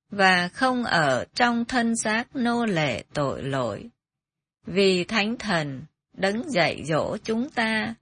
và 0.10 0.48
không 0.48 0.84
ở 0.84 1.26
trong 1.36 1.66
thân 1.66 1.96
xác 1.96 2.36
nô 2.36 2.66
lệ 2.66 3.04
tội 3.14 3.44
lỗi. 3.44 3.90
Vì 4.66 5.04
Thánh 5.04 5.38
Thần 5.38 5.82
đấng 6.14 6.52
dạy 6.52 6.84
dỗ 6.86 7.18
chúng 7.24 7.50
ta 7.50 7.96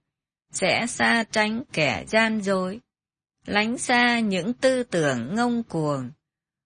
sẽ 0.52 0.86
xa 0.86 1.24
tránh 1.32 1.62
kẻ 1.72 2.04
gian 2.08 2.40
dối, 2.40 2.80
lánh 3.46 3.78
xa 3.78 4.20
những 4.20 4.52
tư 4.52 4.82
tưởng 4.82 5.34
ngông 5.34 5.62
cuồng, 5.62 6.10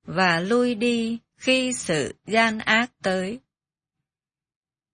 và 0.06 0.40
lui 0.40 0.74
đi 0.74 1.18
khi 1.36 1.72
sự 1.72 2.14
gian 2.26 2.58
ác 2.58 2.90
tới. 3.02 3.40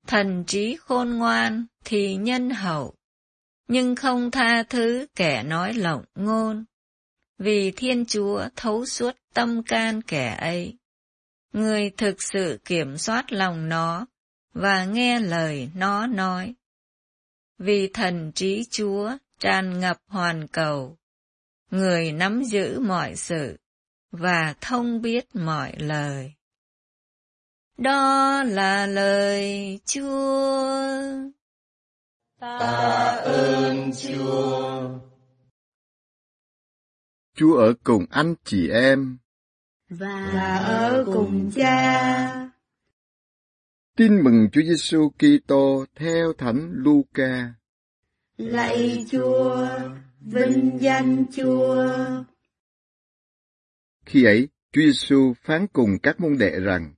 Thần 0.07 0.45
trí 0.47 0.77
khôn 0.77 1.11
ngoan 1.11 1.67
thì 1.85 2.17
nhân 2.17 2.51
hậu, 2.51 2.95
nhưng 3.71 3.97
không 3.97 4.31
tha 4.31 4.63
thứ 4.63 5.07
kẻ 5.15 5.43
nói 5.43 5.75
lộng 5.75 6.05
ngôn, 6.15 6.65
vì 7.39 7.71
Thiên 7.71 8.05
Chúa 8.07 8.49
thấu 8.57 8.87
suốt 8.87 9.17
tâm 9.35 9.63
can 9.63 10.03
kẻ 10.03 10.37
ấy. 10.41 10.79
Người 11.53 11.91
thực 11.91 12.23
sự 12.23 12.59
kiểm 12.65 12.99
soát 12.99 13.33
lòng 13.33 13.69
nó 13.69 14.07
và 14.53 14.85
nghe 14.85 15.21
lời 15.21 15.71
nó 15.75 16.07
nói. 16.07 16.55
Vì 17.59 17.89
thần 17.89 18.33
trí 18.35 18.65
Chúa 18.71 19.17
tràn 19.39 19.81
ngập 19.81 19.97
hoàn 20.07 20.49
cầu, 20.49 20.99
người 21.71 22.13
nắm 22.13 22.45
giữ 22.45 22.81
mọi 22.81 23.17
sự 23.17 23.57
và 24.11 24.55
thông 24.61 25.03
biết 25.03 25.35
mọi 25.35 25.73
lời. 25.79 26.33
Đó 27.79 28.43
là 28.43 28.87
lời 28.87 29.79
Chúa. 29.85 31.40
Ta 32.41 33.21
ơn 33.25 33.91
Chúa. 33.93 34.99
Chúa 37.35 37.57
ở 37.57 37.75
cùng 37.85 38.07
anh 38.11 38.35
chị 38.45 38.69
em. 38.69 39.19
Và, 39.89 40.31
và 40.35 40.57
ở 40.57 41.05
cùng 41.07 41.51
cha. 41.55 42.51
Tin 43.97 44.25
mừng 44.25 44.49
Chúa 44.53 44.63
Giêsu 44.63 45.11
Kitô 45.11 45.85
theo 45.95 46.33
Thánh 46.39 46.73
Luca. 46.73 47.55
Lạy 48.37 49.07
Chúa, 49.11 49.69
vinh 50.21 50.79
danh 50.81 51.25
Chúa. 51.37 51.87
Khi 54.07 54.25
ấy, 54.25 54.49
Chúa 54.73 54.81
Giêsu 54.81 55.35
phán 55.43 55.67
cùng 55.73 55.99
các 56.03 56.21
môn 56.21 56.39
đệ 56.39 56.61
rằng, 56.61 56.95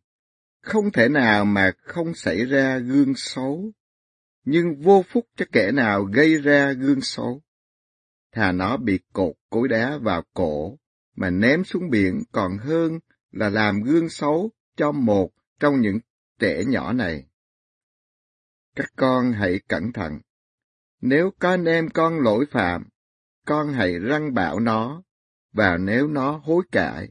không 0.61 0.93
thể 0.93 1.09
nào 1.09 1.45
mà 1.45 1.73
không 1.83 2.15
xảy 2.15 2.45
ra 2.45 2.79
gương 2.79 3.15
xấu, 3.17 3.73
nhưng 4.45 4.77
vô 4.77 5.05
phúc 5.09 5.27
cho 5.37 5.45
kẻ 5.53 5.73
nào 5.73 6.05
gây 6.05 6.43
ra 6.43 6.73
gương 6.73 7.01
xấu. 7.01 7.43
Thà 8.33 8.53
nó 8.53 8.77
bị 8.77 9.01
cột 9.13 9.35
cối 9.51 9.69
đá 9.69 9.99
vào 9.99 10.23
cổ, 10.35 10.79
mà 11.17 11.31
ném 11.31 11.65
xuống 11.65 11.91
biển 11.91 12.23
còn 12.33 12.59
hơn 12.59 12.99
là 13.31 13.49
làm 13.49 13.83
gương 13.83 14.09
xấu 14.09 14.51
cho 14.77 14.93
một 14.93 15.31
trong 15.61 15.81
những 15.81 15.99
trẻ 16.39 16.65
nhỏ 16.65 16.93
này. 16.93 17.27
Các 18.77 18.93
con 18.97 19.33
hãy 19.33 19.61
cẩn 19.69 19.93
thận. 19.93 20.21
Nếu 21.01 21.31
có 21.39 21.51
anh 21.51 21.65
em 21.65 21.89
con 21.89 22.21
lỗi 22.21 22.47
phạm, 22.51 22.89
con 23.47 23.73
hãy 23.73 23.99
răng 23.99 24.35
bảo 24.35 24.61
nó, 24.61 25.03
và 25.53 25.77
nếu 25.77 26.09
nó 26.09 26.41
hối 26.45 26.63
cải, 26.73 27.09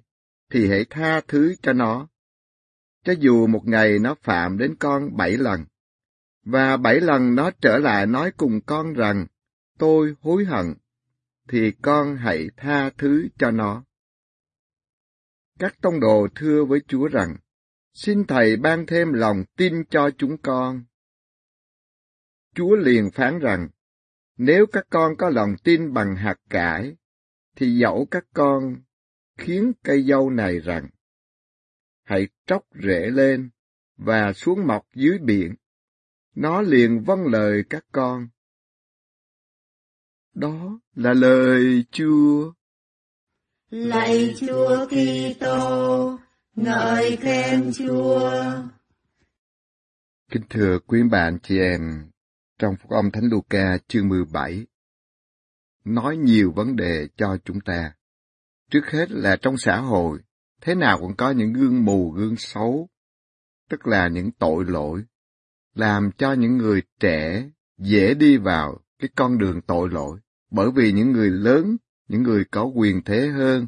thì 0.50 0.70
hãy 0.70 0.86
tha 0.90 1.22
thứ 1.28 1.56
cho 1.62 1.74
nó. 1.74 2.08
Cho 3.04 3.14
dù 3.20 3.48
một 3.48 3.62
ngày 3.66 4.00
nó 4.00 4.16
phạm 4.22 4.58
đến 4.58 4.76
con 4.80 5.18
bảy 5.18 5.38
lần, 5.38 5.66
và 6.44 6.78
bảy 6.78 7.00
lần 7.00 7.36
nó 7.36 7.52
trở 7.62 7.78
lại 7.78 8.06
nói 8.06 8.32
cùng 8.38 8.62
con 8.66 8.94
rằng, 8.94 9.26
tôi 9.78 10.16
hối 10.22 10.46
hận, 10.46 10.74
thì 11.48 11.72
con 11.82 12.16
hãy 12.18 12.50
tha 12.58 12.90
thứ 12.90 13.28
cho 13.38 13.52
nó. 13.52 13.84
Các 15.60 15.76
tông 15.82 16.00
đồ 16.00 16.28
thưa 16.36 16.66
với 16.66 16.80
Chúa 16.88 17.08
rằng, 17.08 17.36
xin 17.94 18.28
Thầy 18.28 18.58
ban 18.58 18.86
thêm 18.86 19.14
lòng 19.14 19.44
tin 19.58 19.84
cho 19.90 20.10
chúng 20.18 20.38
con. 20.38 20.84
Chúa 22.56 22.76
liền 22.76 23.12
phán 23.12 23.40
rằng, 23.40 23.70
nếu 24.38 24.66
các 24.66 24.86
con 24.90 25.16
có 25.18 25.30
lòng 25.30 25.56
tin 25.64 25.94
bằng 25.94 26.16
hạt 26.16 26.38
cải, 26.50 26.96
thì 27.56 27.78
dẫu 27.78 28.08
các 28.12 28.26
con 28.34 28.82
khiến 29.38 29.72
cây 29.84 30.04
dâu 30.04 30.30
này 30.30 30.60
rằng, 30.60 30.90
hãy 32.04 32.28
tróc 32.46 32.66
rễ 32.84 33.10
lên 33.10 33.50
và 33.98 34.34
xuống 34.34 34.68
mọc 34.68 34.86
dưới 34.96 35.18
biển, 35.18 35.56
nó 36.42 36.62
liền 36.62 37.04
vâng 37.04 37.28
lời 37.28 37.64
các 37.70 37.86
con. 37.92 38.28
Đó 40.34 40.80
là 40.96 41.14
lời 41.14 41.86
Chúa. 41.92 42.54
Lạy 43.70 44.36
Chúa 44.40 44.88
Kitô, 44.88 46.20
ngợi 46.56 47.18
khen 47.18 47.72
Chúa. 47.74 48.32
Kính 50.32 50.44
thưa 50.50 50.80
quý 50.88 51.04
bạn 51.12 51.38
chị 51.44 51.60
em, 51.60 52.12
trong 52.60 52.76
Phúc 52.76 52.92
âm 52.92 53.12
Thánh 53.12 53.30
Luca 53.32 53.78
chương 53.88 54.10
17, 54.10 54.66
nói 55.84 56.18
nhiều 56.18 56.52
vấn 56.56 56.76
đề 56.76 57.08
cho 57.16 57.38
chúng 57.46 57.62
ta. 57.62 57.94
Trước 58.72 58.86
hết 58.92 59.12
là 59.12 59.38
trong 59.42 59.58
xã 59.58 59.80
hội, 59.80 60.20
thế 60.62 60.76
nào 60.76 60.98
cũng 61.00 61.16
có 61.18 61.32
những 61.32 61.54
gương 61.54 61.86
mù 61.86 62.12
gương 62.12 62.36
xấu, 62.36 62.90
tức 63.70 63.88
là 63.88 64.08
những 64.08 64.32
tội 64.32 64.66
lỗi, 64.66 65.04
làm 65.74 66.12
cho 66.18 66.34
những 66.34 66.58
người 66.58 66.82
trẻ 67.00 67.50
dễ 67.78 68.14
đi 68.14 68.38
vào 68.38 68.80
cái 69.00 69.10
con 69.16 69.38
đường 69.38 69.62
tội 69.62 69.90
lỗi, 69.90 70.20
bởi 70.52 70.72
vì 70.76 70.92
những 70.92 71.12
người 71.12 71.30
lớn, 71.30 71.78
những 72.08 72.24
người 72.24 72.46
có 72.46 72.64
quyền 72.64 73.04
thế 73.04 73.28
hơn, 73.28 73.68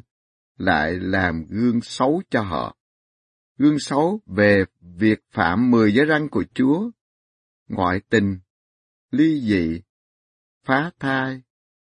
lại 0.56 0.92
làm 0.92 1.46
gương 1.48 1.80
xấu 1.80 2.22
cho 2.30 2.42
họ. 2.42 2.76
Gương 3.58 3.78
xấu 3.78 4.20
về 4.26 4.64
việc 4.80 5.20
phạm 5.30 5.70
mười 5.70 5.94
giới 5.94 6.06
răng 6.06 6.28
của 6.28 6.44
Chúa, 6.54 6.90
ngoại 7.68 8.00
tình, 8.08 8.38
ly 9.10 9.40
dị, 9.40 9.82
phá 10.64 10.90
thai, 10.98 11.42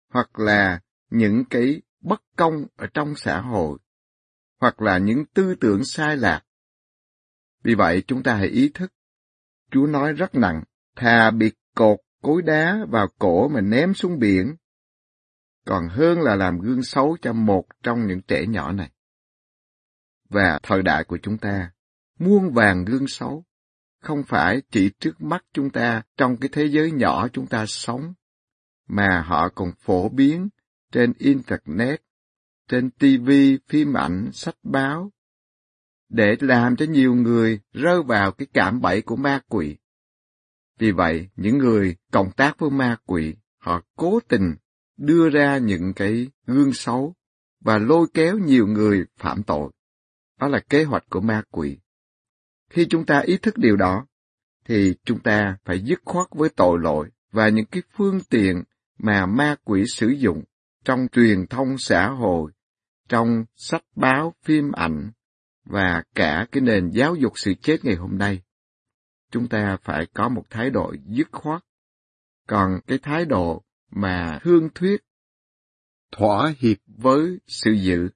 hoặc 0.09 0.39
là 0.39 0.81
những 1.11 1.45
cái 1.51 1.83
bất 2.01 2.23
công 2.37 2.67
ở 2.77 2.87
trong 2.95 3.15
xã 3.17 3.41
hội, 3.41 3.79
hoặc 4.61 4.83
là 4.83 4.99
những 4.99 5.25
tư 5.35 5.55
tưởng 5.61 5.85
sai 5.85 6.17
lạc. 6.17 6.45
Vì 7.63 7.75
vậy 7.75 8.03
chúng 8.07 8.23
ta 8.23 8.35
hãy 8.35 8.49
ý 8.49 8.69
thức, 8.75 8.93
Chúa 9.71 9.87
nói 9.87 10.13
rất 10.13 10.35
nặng, 10.35 10.63
thà 10.97 11.31
bị 11.31 11.53
cột 11.75 11.99
cối 12.23 12.43
đá 12.43 12.87
vào 12.89 13.09
cổ 13.19 13.49
mà 13.49 13.61
ném 13.61 13.95
xuống 13.95 14.19
biển, 14.19 14.57
còn 15.67 15.89
hơn 15.89 16.21
là 16.21 16.35
làm 16.37 16.59
gương 16.59 16.83
xấu 16.83 17.17
cho 17.23 17.33
một 17.33 17.65
trong 17.83 18.07
những 18.07 18.21
trẻ 18.23 18.47
nhỏ 18.47 18.73
này. 18.73 18.91
Và 20.29 20.59
thời 20.63 20.83
đại 20.83 21.05
của 21.05 21.19
chúng 21.23 21.39
ta, 21.39 21.71
muôn 22.19 22.53
vàng 22.53 22.85
gương 22.85 23.07
xấu, 23.07 23.45
không 24.01 24.23
phải 24.23 24.63
chỉ 24.71 24.91
trước 25.01 25.23
mắt 25.23 25.45
chúng 25.53 25.71
ta 25.71 26.03
trong 26.17 26.37
cái 26.37 26.49
thế 26.53 26.65
giới 26.65 26.91
nhỏ 26.91 27.29
chúng 27.29 27.47
ta 27.47 27.67
sống, 27.67 28.15
mà 28.89 29.25
họ 29.27 29.49
còn 29.49 29.73
phổ 29.79 30.09
biến 30.09 30.49
trên 30.93 31.13
Internet, 31.19 32.03
trên 32.69 32.91
TV, 32.91 33.31
phim 33.69 33.97
ảnh, 33.97 34.31
sách 34.33 34.57
báo, 34.63 35.11
để 36.11 36.37
làm 36.41 36.77
cho 36.77 36.87
nhiều 36.87 37.15
người 37.15 37.61
rơi 37.73 38.03
vào 38.03 38.33
cái 38.33 38.47
cảm 38.53 38.81
bẫy 38.81 39.03
của 39.03 39.17
ma 39.17 39.41
quỷ. 39.49 39.77
Vì 40.79 40.91
vậy, 40.91 41.29
những 41.37 41.59
người 41.59 41.97
cộng 42.13 42.31
tác 42.31 42.59
với 42.59 42.71
ma 42.71 42.97
quỷ, 43.07 43.35
họ 43.59 43.83
cố 43.97 44.21
tình 44.29 44.55
đưa 44.97 45.29
ra 45.29 45.59
những 45.59 45.93
cái 45.97 46.29
gương 46.47 46.73
xấu 46.73 47.15
và 47.61 47.79
lôi 47.79 48.07
kéo 48.15 48.39
nhiều 48.39 48.67
người 48.67 49.05
phạm 49.17 49.43
tội. 49.43 49.71
Đó 50.41 50.49
là 50.49 50.61
kế 50.69 50.85
hoạch 50.85 51.05
của 51.11 51.21
ma 51.21 51.43
quỷ. 51.51 51.79
Khi 52.71 52.87
chúng 52.91 53.07
ta 53.07 53.21
ý 53.21 53.37
thức 53.37 53.59
điều 53.59 53.77
đó, 53.77 54.07
thì 54.65 54.95
chúng 55.05 55.21
ta 55.21 55.57
phải 55.65 55.81
dứt 55.81 56.01
khoát 56.05 56.27
với 56.31 56.49
tội 56.49 56.79
lỗi 56.83 57.09
và 57.33 57.49
những 57.49 57.67
cái 57.67 57.83
phương 57.97 58.21
tiện 58.31 58.63
mà 58.99 59.27
ma 59.27 59.57
quỷ 59.65 59.85
sử 59.95 60.09
dụng 60.09 60.45
trong 60.85 61.09
truyền 61.13 61.47
thông 61.47 61.79
xã 61.79 62.09
hội, 62.09 62.53
trong 63.09 63.45
sách 63.57 63.85
báo, 63.97 64.35
phim 64.45 64.73
ảnh 64.73 65.11
và 65.71 66.03
cả 66.15 66.47
cái 66.53 66.61
nền 66.61 66.91
giáo 66.91 67.15
dục 67.15 67.33
sự 67.37 67.55
chết 67.55 67.85
ngày 67.85 67.95
hôm 67.95 68.19
nay. 68.19 68.43
Chúng 69.31 69.49
ta 69.49 69.77
phải 69.83 70.07
có 70.15 70.29
một 70.29 70.45
thái 70.51 70.71
độ 70.71 70.95
dứt 71.07 71.29
khoát. 71.33 71.63
Còn 72.47 72.81
cái 72.87 72.99
thái 72.99 73.25
độ 73.25 73.63
mà 73.91 74.39
thương 74.43 74.69
thuyết, 74.75 75.01
thỏa 76.13 76.55
hiệp 76.59 76.77
với 76.87 77.39
sự 77.47 77.73
dự 77.73 78.09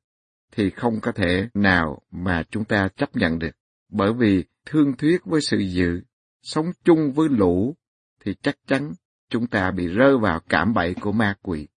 thì 0.53 0.71
không 0.71 1.01
có 1.01 1.13
thể 1.13 1.49
nào 1.55 2.03
mà 2.11 2.43
chúng 2.51 2.65
ta 2.65 2.89
chấp 2.97 3.17
nhận 3.17 3.39
được. 3.39 3.57
Bởi 3.89 4.13
vì 4.13 4.45
thương 4.67 4.97
thuyết 4.97 5.25
với 5.25 5.41
sự 5.41 5.59
dự 5.59 6.01
sống 6.43 6.67
chung 6.85 7.13
với 7.13 7.29
lũ, 7.29 7.77
thì 8.21 8.35
chắc 8.43 8.57
chắn 8.67 8.93
chúng 9.29 9.47
ta 9.47 9.71
bị 9.71 9.89
rơi 9.89 10.19
vào 10.19 10.41
cảm 10.49 10.75
bẫy 10.75 10.95
của 11.01 11.13
ma 11.13 11.35
quỷ. 11.43 11.69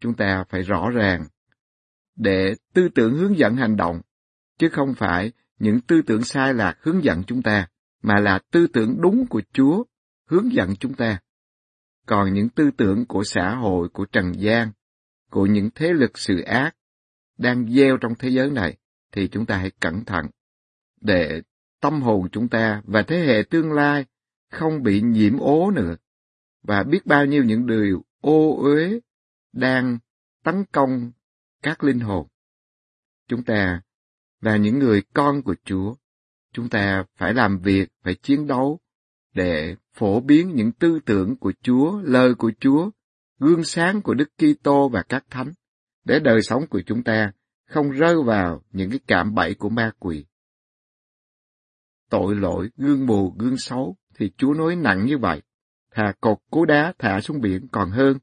Chúng 0.00 0.14
ta 0.14 0.44
phải 0.48 0.62
rõ 0.62 0.90
ràng 0.90 1.24
để 2.16 2.54
tư 2.72 2.88
tưởng 2.94 3.14
hướng 3.14 3.38
dẫn 3.38 3.56
hành 3.56 3.76
động, 3.76 4.00
chứ 4.62 4.68
không 4.68 4.94
phải 4.94 5.32
những 5.58 5.80
tư 5.80 6.02
tưởng 6.02 6.24
sai 6.24 6.54
lạc 6.54 6.78
hướng 6.80 7.04
dẫn 7.04 7.22
chúng 7.26 7.42
ta, 7.42 7.68
mà 8.02 8.20
là 8.20 8.38
tư 8.50 8.66
tưởng 8.66 9.00
đúng 9.00 9.26
của 9.26 9.42
Chúa 9.52 9.84
hướng 10.26 10.52
dẫn 10.52 10.76
chúng 10.76 10.94
ta. 10.94 11.20
Còn 12.06 12.34
những 12.34 12.48
tư 12.48 12.70
tưởng 12.76 13.06
của 13.06 13.24
xã 13.24 13.54
hội, 13.54 13.88
của 13.88 14.04
trần 14.04 14.32
gian, 14.38 14.72
của 15.30 15.46
những 15.46 15.70
thế 15.74 15.92
lực 15.92 16.18
sự 16.18 16.40
ác 16.40 16.76
đang 17.38 17.72
gieo 17.72 17.96
trong 17.96 18.14
thế 18.18 18.28
giới 18.28 18.50
này, 18.50 18.76
thì 19.12 19.28
chúng 19.28 19.46
ta 19.46 19.56
hãy 19.56 19.70
cẩn 19.80 20.04
thận 20.04 20.26
để 21.00 21.42
tâm 21.80 22.02
hồn 22.02 22.28
chúng 22.32 22.48
ta 22.48 22.82
và 22.84 23.02
thế 23.02 23.18
hệ 23.18 23.42
tương 23.50 23.72
lai 23.72 24.04
không 24.50 24.82
bị 24.82 25.00
nhiễm 25.00 25.38
ố 25.38 25.70
nữa 25.70 25.96
và 26.62 26.82
biết 26.82 27.06
bao 27.06 27.26
nhiêu 27.26 27.44
những 27.44 27.66
điều 27.66 28.04
ô 28.20 28.62
uế 28.62 29.00
đang 29.52 29.98
tấn 30.44 30.64
công 30.72 31.12
các 31.62 31.84
linh 31.84 32.00
hồn. 32.00 32.26
Chúng 33.28 33.44
ta 33.44 33.82
là 34.42 34.56
những 34.56 34.78
người 34.78 35.02
con 35.14 35.42
của 35.42 35.54
Chúa. 35.64 35.94
Chúng 36.52 36.68
ta 36.68 37.04
phải 37.16 37.34
làm 37.34 37.58
việc, 37.58 37.88
phải 38.02 38.14
chiến 38.14 38.46
đấu 38.46 38.80
để 39.34 39.76
phổ 39.94 40.20
biến 40.20 40.52
những 40.54 40.72
tư 40.72 41.00
tưởng 41.06 41.36
của 41.36 41.52
Chúa, 41.62 42.00
lời 42.00 42.34
của 42.34 42.52
Chúa, 42.60 42.90
gương 43.38 43.64
sáng 43.64 44.02
của 44.02 44.14
Đức 44.14 44.28
Kitô 44.38 44.88
và 44.88 45.02
các 45.02 45.24
thánh, 45.30 45.52
để 46.04 46.20
đời 46.20 46.42
sống 46.42 46.66
của 46.66 46.82
chúng 46.86 47.02
ta 47.04 47.32
không 47.68 47.90
rơi 47.90 48.16
vào 48.22 48.62
những 48.72 48.90
cái 48.90 49.00
cảm 49.06 49.34
bẫy 49.34 49.54
của 49.54 49.68
ma 49.68 49.92
quỷ. 49.98 50.26
Tội 52.10 52.34
lỗi, 52.34 52.70
gương 52.76 53.06
mù, 53.06 53.34
gương 53.38 53.56
xấu 53.56 53.96
thì 54.14 54.32
Chúa 54.36 54.54
nói 54.54 54.76
nặng 54.76 55.06
như 55.06 55.18
vậy, 55.18 55.42
thà 55.90 56.12
cột 56.20 56.38
cú 56.50 56.64
đá 56.64 56.92
thả 56.98 57.20
xuống 57.20 57.40
biển 57.40 57.68
còn 57.72 57.90
hơn. 57.90 58.18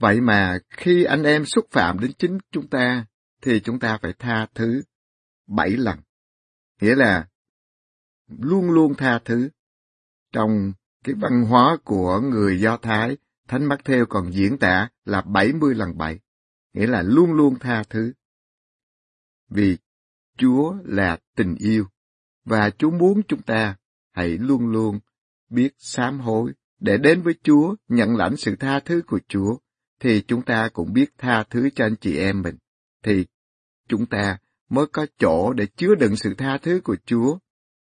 Vậy 0.00 0.20
mà 0.20 0.58
khi 0.70 1.04
anh 1.04 1.22
em 1.22 1.44
xúc 1.44 1.66
phạm 1.70 2.00
đến 2.00 2.12
chính 2.18 2.38
chúng 2.52 2.68
ta, 2.68 3.06
thì 3.46 3.60
chúng 3.60 3.78
ta 3.78 3.98
phải 4.02 4.12
tha 4.18 4.46
thứ 4.54 4.82
bảy 5.46 5.70
lần. 5.70 5.98
Nghĩa 6.80 6.94
là 6.94 7.28
luôn 8.26 8.70
luôn 8.70 8.94
tha 8.94 9.18
thứ. 9.24 9.48
Trong 10.32 10.72
cái 11.04 11.14
văn 11.14 11.44
hóa 11.48 11.76
của 11.84 12.20
người 12.20 12.60
Do 12.60 12.76
Thái, 12.76 13.16
Thánh 13.48 13.64
Mắc 13.64 13.80
Theo 13.84 14.06
còn 14.06 14.32
diễn 14.32 14.58
tả 14.58 14.88
là 15.04 15.20
70 15.20 15.74
lần 15.74 15.98
bảy, 15.98 16.20
nghĩa 16.72 16.86
là 16.86 17.02
luôn 17.02 17.32
luôn 17.32 17.58
tha 17.58 17.82
thứ. 17.90 18.12
Vì 19.48 19.76
Chúa 20.38 20.74
là 20.84 21.18
tình 21.36 21.54
yêu, 21.58 21.86
và 22.44 22.70
Chúa 22.70 22.90
muốn 22.90 23.22
chúng 23.28 23.42
ta 23.42 23.76
hãy 24.12 24.28
luôn 24.28 24.68
luôn 24.68 24.98
biết 25.48 25.74
sám 25.78 26.20
hối 26.20 26.52
để 26.80 26.98
đến 26.98 27.22
với 27.22 27.34
Chúa, 27.42 27.74
nhận 27.88 28.16
lãnh 28.16 28.36
sự 28.36 28.56
tha 28.56 28.80
thứ 28.80 29.02
của 29.06 29.20
Chúa, 29.28 29.56
thì 30.00 30.22
chúng 30.28 30.42
ta 30.42 30.68
cũng 30.72 30.92
biết 30.92 31.10
tha 31.18 31.44
thứ 31.50 31.70
cho 31.70 31.84
anh 31.84 31.96
chị 31.96 32.16
em 32.16 32.42
mình, 32.42 32.56
thì 33.02 33.26
chúng 33.88 34.06
ta 34.06 34.38
mới 34.68 34.86
có 34.86 35.06
chỗ 35.18 35.52
để 35.52 35.66
chứa 35.76 35.94
đựng 35.94 36.16
sự 36.16 36.34
tha 36.34 36.58
thứ 36.58 36.80
của 36.84 36.96
Chúa. 37.06 37.38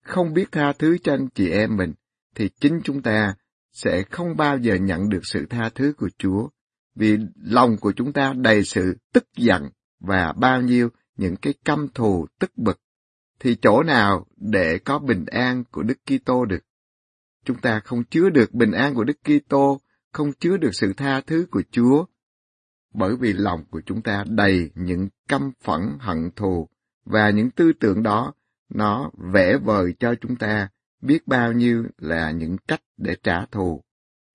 Không 0.04 0.34
biết 0.34 0.52
tha 0.52 0.72
thứ 0.78 0.98
cho 0.98 1.12
anh 1.12 1.28
chị 1.34 1.50
em 1.50 1.76
mình, 1.76 1.92
thì 2.34 2.48
chính 2.60 2.80
chúng 2.84 3.02
ta 3.02 3.34
sẽ 3.72 4.02
không 4.10 4.36
bao 4.36 4.58
giờ 4.58 4.74
nhận 4.74 5.08
được 5.08 5.20
sự 5.22 5.46
tha 5.50 5.70
thứ 5.74 5.92
của 5.96 6.08
Chúa, 6.18 6.48
vì 6.94 7.18
lòng 7.42 7.76
của 7.76 7.92
chúng 7.92 8.12
ta 8.12 8.32
đầy 8.32 8.64
sự 8.64 8.96
tức 9.12 9.26
giận 9.36 9.70
và 10.00 10.32
bao 10.32 10.62
nhiêu 10.62 10.88
những 11.16 11.36
cái 11.36 11.54
căm 11.64 11.88
thù 11.94 12.26
tức 12.38 12.58
bực, 12.58 12.80
thì 13.40 13.56
chỗ 13.62 13.82
nào 13.82 14.26
để 14.36 14.78
có 14.78 14.98
bình 14.98 15.26
an 15.26 15.64
của 15.70 15.82
Đức 15.82 15.98
Kitô 16.06 16.44
được? 16.44 16.64
Chúng 17.44 17.60
ta 17.60 17.80
không 17.84 18.04
chứa 18.04 18.28
được 18.28 18.54
bình 18.54 18.72
an 18.72 18.94
của 18.94 19.04
Đức 19.04 19.18
Kitô, 19.24 19.80
không 20.12 20.32
chứa 20.32 20.56
được 20.56 20.70
sự 20.72 20.92
tha 20.92 21.20
thứ 21.20 21.46
của 21.50 21.62
Chúa, 21.70 22.04
bởi 22.96 23.16
vì 23.16 23.32
lòng 23.32 23.64
của 23.70 23.80
chúng 23.86 24.02
ta 24.02 24.24
đầy 24.28 24.70
những 24.74 25.08
căm 25.28 25.52
phẫn, 25.64 25.80
hận 25.98 26.30
thù, 26.36 26.68
và 27.04 27.30
những 27.30 27.50
tư 27.50 27.72
tưởng 27.80 28.02
đó, 28.02 28.32
nó 28.74 29.10
vẽ 29.32 29.56
vời 29.56 29.94
cho 29.98 30.14
chúng 30.20 30.36
ta 30.36 30.68
biết 31.02 31.26
bao 31.26 31.52
nhiêu 31.52 31.84
là 31.98 32.30
những 32.30 32.56
cách 32.68 32.82
để 32.96 33.16
trả 33.22 33.46
thù. 33.46 33.82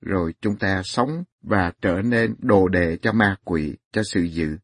Rồi 0.01 0.33
chúng 0.41 0.55
ta 0.55 0.81
sống 0.83 1.23
và 1.41 1.71
trở 1.81 2.01
nên 2.01 2.35
đồ 2.39 2.67
đệ 2.67 2.97
cho 3.01 3.11
ma 3.11 3.35
quỷ, 3.43 3.75
cho 3.91 4.03
sự 4.03 4.21
dữ. 4.21 4.57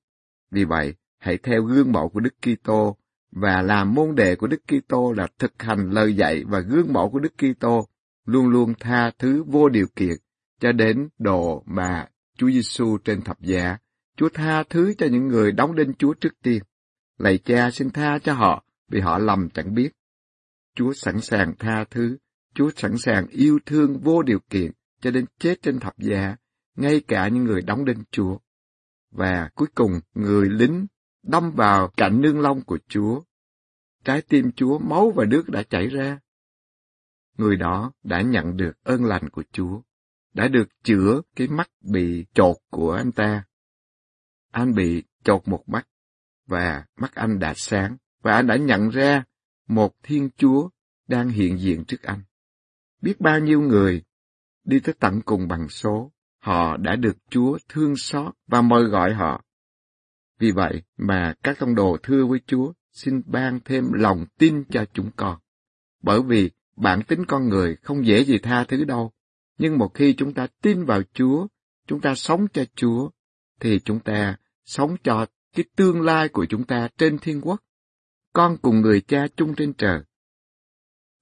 Vì 0.51 0.65
vậy, 0.65 0.95
hãy 1.19 1.37
theo 1.37 1.63
gương 1.63 1.91
mẫu 1.91 2.09
của 2.09 2.19
Đức 2.19 2.33
Kitô, 2.41 2.97
và 3.31 3.61
làm 3.61 3.93
môn 3.93 4.15
đệ 4.15 4.35
của 4.35 4.47
Đức 4.47 4.61
Kitô 4.67 5.11
là 5.11 5.27
thực 5.39 5.53
hành 5.61 5.89
lời 5.89 6.15
dạy 6.15 6.43
và 6.47 6.59
gương 6.59 6.93
mẫu 6.93 7.09
của 7.09 7.19
Đức 7.19 7.33
Kitô, 7.37 7.87
luôn 8.25 8.47
luôn 8.47 8.73
tha 8.79 9.11
thứ 9.19 9.43
vô 9.43 9.69
điều 9.69 9.87
kiện 9.95 10.15
cho 10.59 10.71
đến 10.71 11.09
độ 11.19 11.63
mà 11.65 12.07
Chúa 12.37 12.49
Giêsu 12.49 12.97
trên 12.97 13.21
thập 13.21 13.41
giá. 13.41 13.77
Chúa 14.17 14.29
tha 14.29 14.63
thứ 14.63 14.93
cho 14.97 15.07
những 15.11 15.27
người 15.27 15.51
đóng 15.51 15.75
đinh 15.75 15.93
Chúa 15.93 16.13
trước 16.13 16.33
tiên. 16.43 16.63
Lạy 17.17 17.37
cha 17.37 17.71
xin 17.71 17.89
tha 17.89 18.19
cho 18.19 18.33
họ 18.33 18.63
vì 18.87 18.99
họ 18.99 19.17
lầm 19.17 19.49
chẳng 19.49 19.73
biết. 19.73 19.89
Chúa 20.75 20.93
sẵn 20.93 21.21
sàng 21.21 21.55
tha 21.59 21.85
thứ, 21.91 22.17
Chúa 22.53 22.71
sẵn 22.75 22.97
sàng 22.97 23.27
yêu 23.27 23.59
thương 23.65 23.99
vô 23.99 24.21
điều 24.21 24.39
kiện 24.49 24.71
cho 25.01 25.11
đến 25.11 25.25
chết 25.39 25.61
trên 25.61 25.79
thập 25.79 25.97
giá, 25.97 26.35
ngay 26.75 27.01
cả 27.07 27.27
những 27.27 27.43
người 27.43 27.61
đóng 27.61 27.85
đinh 27.85 28.03
Chúa. 28.11 28.37
Và 29.11 29.49
cuối 29.55 29.67
cùng, 29.75 29.99
người 30.13 30.49
lính 30.49 30.87
đâm 31.23 31.51
vào 31.51 31.87
cạnh 31.97 32.21
nương 32.21 32.39
long 32.39 32.61
của 32.61 32.79
Chúa. 32.87 33.21
Trái 34.03 34.21
tim 34.21 34.51
Chúa 34.51 34.79
máu 34.79 35.11
và 35.15 35.25
nước 35.25 35.49
đã 35.49 35.63
chảy 35.63 35.87
ra. 35.87 36.19
Người 37.37 37.55
đó 37.55 37.91
đã 38.03 38.21
nhận 38.21 38.57
được 38.57 38.83
ơn 38.83 39.05
lành 39.05 39.29
của 39.29 39.43
Chúa, 39.51 39.81
đã 40.33 40.47
được 40.47 40.69
chữa 40.83 41.21
cái 41.35 41.47
mắt 41.47 41.69
bị 41.81 42.25
chột 42.33 42.57
của 42.69 42.91
anh 42.91 43.11
ta 43.11 43.43
anh 44.57 44.73
bị 44.75 45.03
chột 45.23 45.47
một 45.47 45.69
mắt, 45.69 45.87
và 46.47 46.85
mắt 46.95 47.15
anh 47.15 47.39
đã 47.39 47.53
sáng, 47.55 47.97
và 48.21 48.33
anh 48.33 48.47
đã 48.47 48.55
nhận 48.55 48.89
ra 48.89 49.23
một 49.67 49.93
Thiên 50.03 50.29
Chúa 50.37 50.69
đang 51.07 51.29
hiện 51.29 51.59
diện 51.59 51.85
trước 51.85 52.01
anh. 52.01 52.21
Biết 53.01 53.19
bao 53.19 53.39
nhiêu 53.39 53.61
người 53.61 54.03
đi 54.63 54.79
tới 54.79 54.95
tận 54.99 55.21
cùng 55.25 55.47
bằng 55.47 55.69
số, 55.69 56.11
họ 56.39 56.77
đã 56.77 56.95
được 56.95 57.17
Chúa 57.29 57.57
thương 57.69 57.95
xót 57.95 58.33
và 58.47 58.61
mời 58.61 58.83
gọi 58.83 59.13
họ. 59.13 59.43
Vì 60.39 60.51
vậy 60.51 60.83
mà 60.97 61.33
các 61.43 61.59
tông 61.59 61.75
đồ 61.75 61.97
thưa 62.03 62.25
với 62.25 62.39
Chúa, 62.45 62.73
xin 62.91 63.21
ban 63.25 63.59
thêm 63.65 63.93
lòng 63.93 64.25
tin 64.37 64.63
cho 64.69 64.85
chúng 64.93 65.11
con. 65.15 65.39
Bởi 66.01 66.21
vì 66.21 66.51
bản 66.75 67.03
tính 67.03 67.25
con 67.25 67.49
người 67.49 67.75
không 67.75 68.05
dễ 68.05 68.23
gì 68.23 68.37
tha 68.37 68.63
thứ 68.63 68.83
đâu. 68.83 69.11
Nhưng 69.57 69.77
một 69.77 69.93
khi 69.93 70.13
chúng 70.13 70.33
ta 70.33 70.47
tin 70.61 70.85
vào 70.85 71.01
Chúa, 71.13 71.47
chúng 71.87 72.01
ta 72.01 72.15
sống 72.15 72.47
cho 72.53 72.63
Chúa, 72.75 73.09
thì 73.59 73.79
chúng 73.79 73.99
ta 73.99 74.37
sống 74.67 74.95
cho 75.03 75.25
cái 75.55 75.65
tương 75.75 76.01
lai 76.01 76.29
của 76.29 76.45
chúng 76.45 76.63
ta 76.63 76.89
trên 76.97 77.17
thiên 77.17 77.41
quốc. 77.41 77.63
Con 78.33 78.57
cùng 78.61 78.81
người 78.81 79.01
cha 79.01 79.27
chung 79.35 79.55
trên 79.55 79.73
trời. 79.73 80.01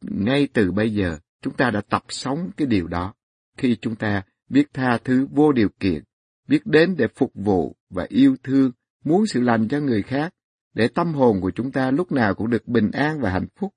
Ngay 0.02 0.48
từ 0.54 0.72
bây 0.72 0.94
giờ, 0.94 1.18
chúng 1.42 1.54
ta 1.54 1.72
đã 1.72 1.82
tập 1.82 2.04
sống 2.10 2.52
cái 2.58 2.68
điều 2.68 2.88
đó. 2.88 3.14
Khi 3.58 3.78
chúng 3.82 3.96
ta 3.96 4.24
biết 4.50 4.74
tha 4.74 4.98
thứ 5.04 5.28
vô 5.32 5.52
điều 5.52 5.70
kiện, 5.80 6.04
biết 6.48 6.66
đến 6.66 6.96
để 6.98 7.08
phục 7.16 7.32
vụ 7.34 7.76
và 7.90 8.06
yêu 8.10 8.36
thương, 8.44 8.72
muốn 9.04 9.26
sự 9.28 9.42
lành 9.42 9.68
cho 9.68 9.80
người 9.80 10.02
khác, 10.02 10.34
để 10.74 10.88
tâm 10.88 11.14
hồn 11.14 11.42
của 11.42 11.52
chúng 11.52 11.72
ta 11.72 11.92
lúc 11.92 12.12
nào 12.12 12.36
cũng 12.36 12.50
được 12.50 12.68
bình 12.68 12.92
an 12.92 13.20
và 13.22 13.32
hạnh 13.32 13.48
phúc. 13.56 13.74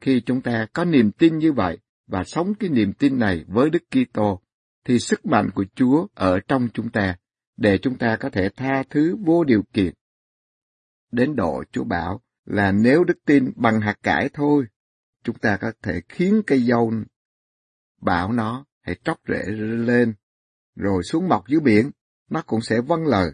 Khi 0.00 0.20
chúng 0.26 0.40
ta 0.40 0.66
có 0.72 0.84
niềm 0.84 1.12
tin 1.12 1.38
như 1.38 1.52
vậy 1.52 1.78
và 2.06 2.24
sống 2.24 2.54
cái 2.54 2.70
niềm 2.70 2.92
tin 2.92 3.18
này 3.18 3.44
với 3.48 3.70
Đức 3.70 3.82
Kitô, 3.90 4.40
thì 4.84 4.98
sức 4.98 5.26
mạnh 5.26 5.50
của 5.54 5.64
Chúa 5.74 6.06
ở 6.14 6.40
trong 6.48 6.68
chúng 6.74 6.90
ta 6.90 7.16
để 7.56 7.78
chúng 7.82 7.98
ta 7.98 8.16
có 8.20 8.30
thể 8.30 8.48
tha 8.56 8.82
thứ 8.90 9.16
vô 9.20 9.44
điều 9.44 9.62
kiện. 9.72 9.94
Đến 11.12 11.36
độ 11.36 11.64
Chúa 11.72 11.84
bảo 11.84 12.20
là 12.44 12.72
nếu 12.72 13.04
đức 13.04 13.18
tin 13.26 13.52
bằng 13.56 13.80
hạt 13.80 13.96
cải 14.02 14.28
thôi, 14.32 14.66
chúng 15.22 15.38
ta 15.38 15.56
có 15.56 15.72
thể 15.82 16.00
khiến 16.08 16.42
cây 16.46 16.62
dâu 16.62 16.92
bảo 18.00 18.32
nó 18.32 18.64
hãy 18.80 18.96
tróc 19.04 19.18
rễ 19.28 19.42
lên, 19.86 20.14
rồi 20.74 21.02
xuống 21.02 21.28
mọc 21.28 21.48
dưới 21.48 21.60
biển, 21.60 21.90
nó 22.30 22.42
cũng 22.46 22.60
sẽ 22.60 22.80
vâng 22.80 23.06
lời. 23.06 23.30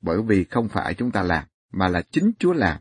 Bởi 0.00 0.22
vì 0.22 0.44
không 0.44 0.68
phải 0.68 0.94
chúng 0.94 1.10
ta 1.10 1.22
làm, 1.22 1.44
mà 1.70 1.88
là 1.88 2.02
chính 2.10 2.32
Chúa 2.38 2.52
làm. 2.52 2.80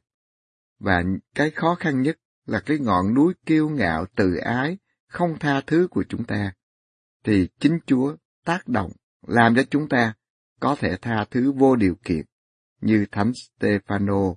Và 0.79 1.03
cái 1.35 1.51
khó 1.51 1.75
khăn 1.75 2.01
nhất 2.01 2.17
là 2.45 2.59
cái 2.59 2.79
ngọn 2.79 3.13
núi 3.13 3.33
kiêu 3.45 3.69
ngạo 3.69 4.05
từ 4.15 4.35
ái, 4.35 4.77
không 5.07 5.39
tha 5.39 5.61
thứ 5.67 5.87
của 5.91 6.03
chúng 6.09 6.23
ta. 6.23 6.53
Thì 7.23 7.49
chính 7.59 7.79
Chúa 7.85 8.15
tác 8.45 8.67
động, 8.67 8.91
làm 9.27 9.55
cho 9.55 9.63
chúng 9.69 9.89
ta 9.89 10.13
có 10.59 10.75
thể 10.79 10.97
tha 11.01 11.25
thứ 11.31 11.51
vô 11.51 11.75
điều 11.75 11.95
kiện, 12.03 12.25
như 12.81 13.05
Thánh 13.11 13.31
Stefano. 13.31 14.35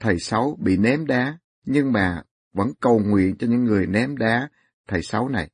Thầy 0.00 0.18
Sáu 0.18 0.56
bị 0.60 0.76
ném 0.76 1.06
đá, 1.06 1.38
nhưng 1.64 1.92
mà 1.92 2.22
vẫn 2.52 2.68
cầu 2.80 2.98
nguyện 2.98 3.36
cho 3.38 3.46
những 3.46 3.64
người 3.64 3.86
ném 3.86 4.16
đá 4.16 4.48
thầy 4.86 5.02
Sáu 5.02 5.28
này. 5.28 5.50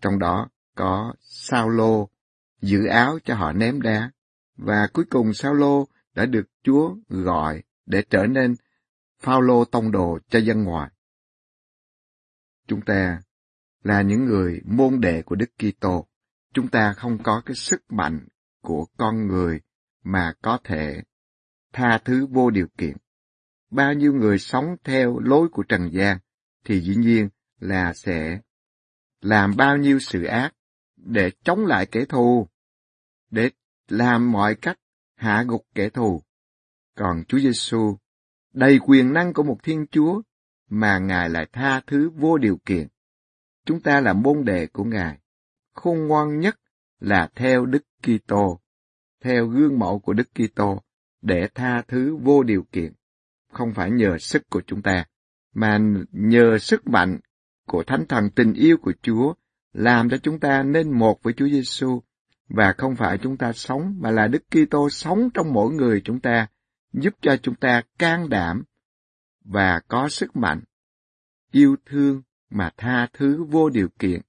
Trong 0.00 0.18
đó 0.18 0.48
có 0.74 1.14
Saulo 1.20 2.06
giữ 2.60 2.86
áo 2.86 3.18
cho 3.24 3.34
họ 3.34 3.52
ném 3.52 3.82
đá, 3.82 4.10
và 4.56 4.88
cuối 4.92 5.04
cùng 5.10 5.34
Saulo 5.34 5.84
đã 6.14 6.26
được 6.26 6.46
Chúa 6.62 6.96
gọi 7.08 7.62
để 7.86 8.02
trở 8.10 8.26
nên 8.26 8.54
Phaolô 9.20 9.64
tông 9.64 9.92
đồ 9.92 10.18
cho 10.28 10.38
dân 10.38 10.64
ngoài. 10.64 10.90
Chúng 12.66 12.80
ta 12.80 13.22
là 13.82 14.02
những 14.02 14.24
người 14.24 14.60
môn 14.64 15.00
đệ 15.00 15.22
của 15.22 15.34
Đức 15.34 15.50
Kitô, 15.58 16.08
chúng 16.54 16.68
ta 16.68 16.92
không 16.92 17.22
có 17.22 17.42
cái 17.46 17.54
sức 17.54 17.92
mạnh 17.92 18.28
của 18.66 18.86
con 18.96 19.26
người 19.26 19.60
mà 20.04 20.34
có 20.42 20.58
thể 20.64 21.02
tha 21.72 21.98
thứ 22.04 22.26
vô 22.26 22.50
điều 22.50 22.66
kiện. 22.78 22.96
Bao 23.70 23.94
nhiêu 23.94 24.12
người 24.12 24.38
sống 24.38 24.76
theo 24.84 25.18
lối 25.18 25.48
của 25.48 25.62
Trần 25.62 25.90
gian 25.92 26.18
thì 26.64 26.80
dĩ 26.80 26.96
nhiên 26.96 27.28
là 27.60 27.92
sẽ 27.94 28.40
làm 29.20 29.56
bao 29.56 29.76
nhiêu 29.76 29.98
sự 29.98 30.24
ác 30.24 30.52
để 30.96 31.30
chống 31.44 31.66
lại 31.66 31.86
kẻ 31.86 32.04
thù, 32.04 32.48
để 33.30 33.50
làm 33.88 34.32
mọi 34.32 34.54
cách 34.54 34.78
hạ 35.14 35.44
gục 35.48 35.66
kẻ 35.74 35.88
thù. 35.88 36.22
Còn 36.96 37.24
Chúa 37.28 37.38
Giêsu 37.38 37.96
đầy 38.52 38.78
quyền 38.86 39.12
năng 39.12 39.32
của 39.32 39.42
một 39.42 39.58
Thiên 39.62 39.86
Chúa 39.90 40.22
mà 40.68 40.98
Ngài 40.98 41.28
lại 41.30 41.46
tha 41.52 41.80
thứ 41.86 42.10
vô 42.10 42.38
điều 42.38 42.58
kiện. 42.64 42.88
Chúng 43.64 43.80
ta 43.80 44.00
là 44.00 44.12
môn 44.12 44.44
đệ 44.44 44.66
của 44.66 44.84
Ngài. 44.84 45.18
Khôn 45.72 46.06
ngoan 46.06 46.40
nhất 46.40 46.58
là 47.00 47.28
theo 47.34 47.66
Đức 47.66 47.82
Kitô, 48.02 48.60
theo 49.20 49.46
gương 49.46 49.78
mẫu 49.78 49.98
của 49.98 50.12
Đức 50.12 50.28
Kitô 50.34 50.82
để 51.22 51.48
tha 51.54 51.82
thứ 51.88 52.16
vô 52.16 52.42
điều 52.42 52.62
kiện, 52.72 52.92
không 53.52 53.74
phải 53.74 53.90
nhờ 53.90 54.18
sức 54.18 54.50
của 54.50 54.62
chúng 54.66 54.82
ta, 54.82 55.04
mà 55.54 55.78
nhờ 56.10 56.58
sức 56.58 56.86
mạnh 56.86 57.20
của 57.66 57.82
Thánh 57.82 58.06
Thần 58.06 58.30
tình 58.30 58.52
yêu 58.52 58.76
của 58.82 58.92
Chúa 59.02 59.34
làm 59.72 60.10
cho 60.10 60.18
chúng 60.18 60.40
ta 60.40 60.62
nên 60.62 60.98
một 60.98 61.22
với 61.22 61.32
Chúa 61.32 61.48
Giêsu. 61.48 62.02
Và 62.48 62.74
không 62.78 62.96
phải 62.96 63.18
chúng 63.18 63.36
ta 63.36 63.52
sống 63.52 63.94
mà 63.98 64.10
là 64.10 64.26
Đức 64.26 64.42
Kitô 64.50 64.90
sống 64.90 65.30
trong 65.34 65.52
mỗi 65.52 65.74
người 65.74 66.00
chúng 66.04 66.20
ta, 66.20 66.46
giúp 66.92 67.14
cho 67.20 67.36
chúng 67.36 67.54
ta 67.54 67.82
can 67.98 68.28
đảm 68.28 68.64
và 69.44 69.80
có 69.88 70.08
sức 70.08 70.36
mạnh, 70.36 70.60
yêu 71.52 71.76
thương 71.86 72.22
mà 72.50 72.70
tha 72.76 73.08
thứ 73.12 73.44
vô 73.44 73.68
điều 73.68 73.88
kiện 73.98 74.20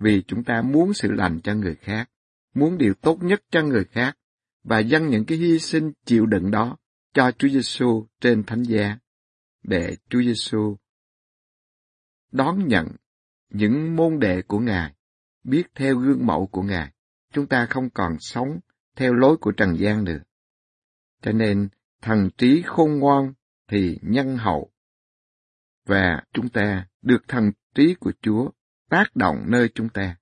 vì 0.00 0.22
chúng 0.26 0.44
ta 0.44 0.62
muốn 0.62 0.94
sự 0.94 1.12
lành 1.12 1.40
cho 1.40 1.54
người 1.54 1.74
khác, 1.74 2.10
muốn 2.54 2.78
điều 2.78 2.94
tốt 2.94 3.22
nhất 3.22 3.42
cho 3.50 3.62
người 3.62 3.84
khác 3.84 4.16
và 4.62 4.78
dâng 4.78 5.08
những 5.08 5.24
cái 5.24 5.38
hy 5.38 5.58
sinh 5.58 5.92
chịu 6.04 6.26
đựng 6.26 6.50
đó 6.50 6.76
cho 7.14 7.32
Chúa 7.38 7.48
Giêsu 7.48 8.06
trên 8.20 8.44
thánh 8.44 8.62
giá 8.62 8.98
để 9.62 9.96
Chúa 10.08 10.22
Giêsu 10.22 10.76
đón 12.32 12.68
nhận 12.68 12.88
những 13.50 13.96
môn 13.96 14.18
đệ 14.18 14.42
của 14.42 14.58
Ngài, 14.58 14.94
biết 15.44 15.62
theo 15.74 15.96
gương 15.96 16.26
mẫu 16.26 16.46
của 16.46 16.62
Ngài. 16.62 16.92
Chúng 17.32 17.46
ta 17.46 17.66
không 17.66 17.90
còn 17.90 18.16
sống 18.20 18.60
theo 18.96 19.14
lối 19.14 19.36
của 19.36 19.52
trần 19.52 19.78
gian 19.78 20.04
nữa. 20.04 20.18
Cho 21.22 21.32
nên, 21.32 21.68
thần 22.02 22.30
trí 22.38 22.62
khôn 22.66 22.98
ngoan 22.98 23.32
thì 23.68 23.98
nhân 24.02 24.36
hậu. 24.36 24.70
Và 25.86 26.22
chúng 26.32 26.48
ta 26.48 26.86
được 27.02 27.28
thần 27.28 27.52
trí 27.74 27.94
của 27.94 28.12
Chúa 28.22 28.50
tác 28.90 29.16
động 29.16 29.44
nơi 29.46 29.70
chúng 29.74 29.88
ta. 29.88 30.16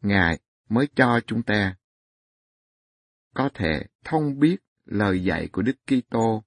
Ngài 0.00 0.40
mới 0.68 0.88
cho 0.94 1.20
chúng 1.26 1.42
ta 1.42 1.76
có 3.34 3.50
thể 3.54 3.86
thông 4.04 4.38
biết 4.38 4.56
lời 4.84 5.24
dạy 5.24 5.48
của 5.52 5.62
Đức 5.62 5.76
Kitô, 5.86 6.44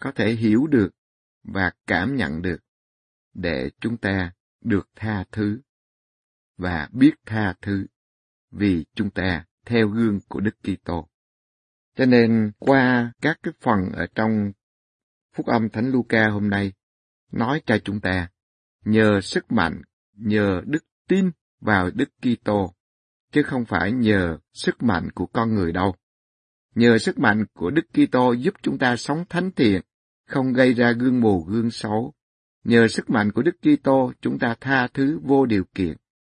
có 0.00 0.12
thể 0.12 0.32
hiểu 0.32 0.66
được 0.66 0.90
và 1.42 1.72
cảm 1.86 2.16
nhận 2.16 2.42
được 2.42 2.58
để 3.34 3.70
chúng 3.80 3.96
ta 3.96 4.32
được 4.60 4.88
tha 4.96 5.24
thứ 5.32 5.60
và 6.56 6.88
biết 6.92 7.14
tha 7.26 7.54
thứ 7.62 7.86
vì 8.50 8.84
chúng 8.94 9.10
ta 9.10 9.44
theo 9.64 9.88
gương 9.88 10.20
của 10.28 10.40
Đức 10.40 10.56
Kitô. 10.62 11.08
Cho 11.96 12.06
nên 12.06 12.52
qua 12.58 13.12
các 13.22 13.38
cái 13.42 13.54
phần 13.60 13.92
ở 13.92 14.06
trong 14.14 14.52
Phúc 15.34 15.46
âm 15.46 15.68
Thánh 15.68 15.90
Luca 15.90 16.28
hôm 16.28 16.50
nay 16.50 16.72
nói 17.32 17.62
cho 17.66 17.78
chúng 17.84 18.00
ta 18.00 18.28
nhờ 18.84 19.20
sức 19.20 19.52
mạnh, 19.52 19.82
nhờ 20.18 20.60
đức 20.64 20.84
tin 21.08 21.30
vào 21.60 21.90
Đức 21.94 22.08
Kitô 22.22 22.74
chứ 23.32 23.42
không 23.42 23.64
phải 23.64 23.92
nhờ 23.92 24.38
sức 24.52 24.82
mạnh 24.82 25.10
của 25.10 25.26
con 25.26 25.54
người 25.54 25.72
đâu. 25.72 25.94
Nhờ 26.74 26.98
sức 26.98 27.18
mạnh 27.18 27.44
của 27.54 27.70
Đức 27.70 27.86
Kitô 27.92 28.32
giúp 28.32 28.54
chúng 28.62 28.78
ta 28.78 28.96
sống 28.96 29.24
thánh 29.28 29.50
thiện, 29.50 29.82
không 30.26 30.52
gây 30.52 30.74
ra 30.74 30.92
gương 30.92 31.20
mù 31.20 31.44
gương 31.44 31.70
xấu. 31.70 32.14
Nhờ 32.64 32.88
sức 32.88 33.10
mạnh 33.10 33.32
của 33.32 33.42
Đức 33.42 33.56
Kitô, 33.62 34.12
chúng 34.20 34.38
ta 34.38 34.54
tha 34.60 34.88
thứ 34.94 35.20
vô 35.22 35.46
điều 35.46 35.64
kiện. 35.74 35.96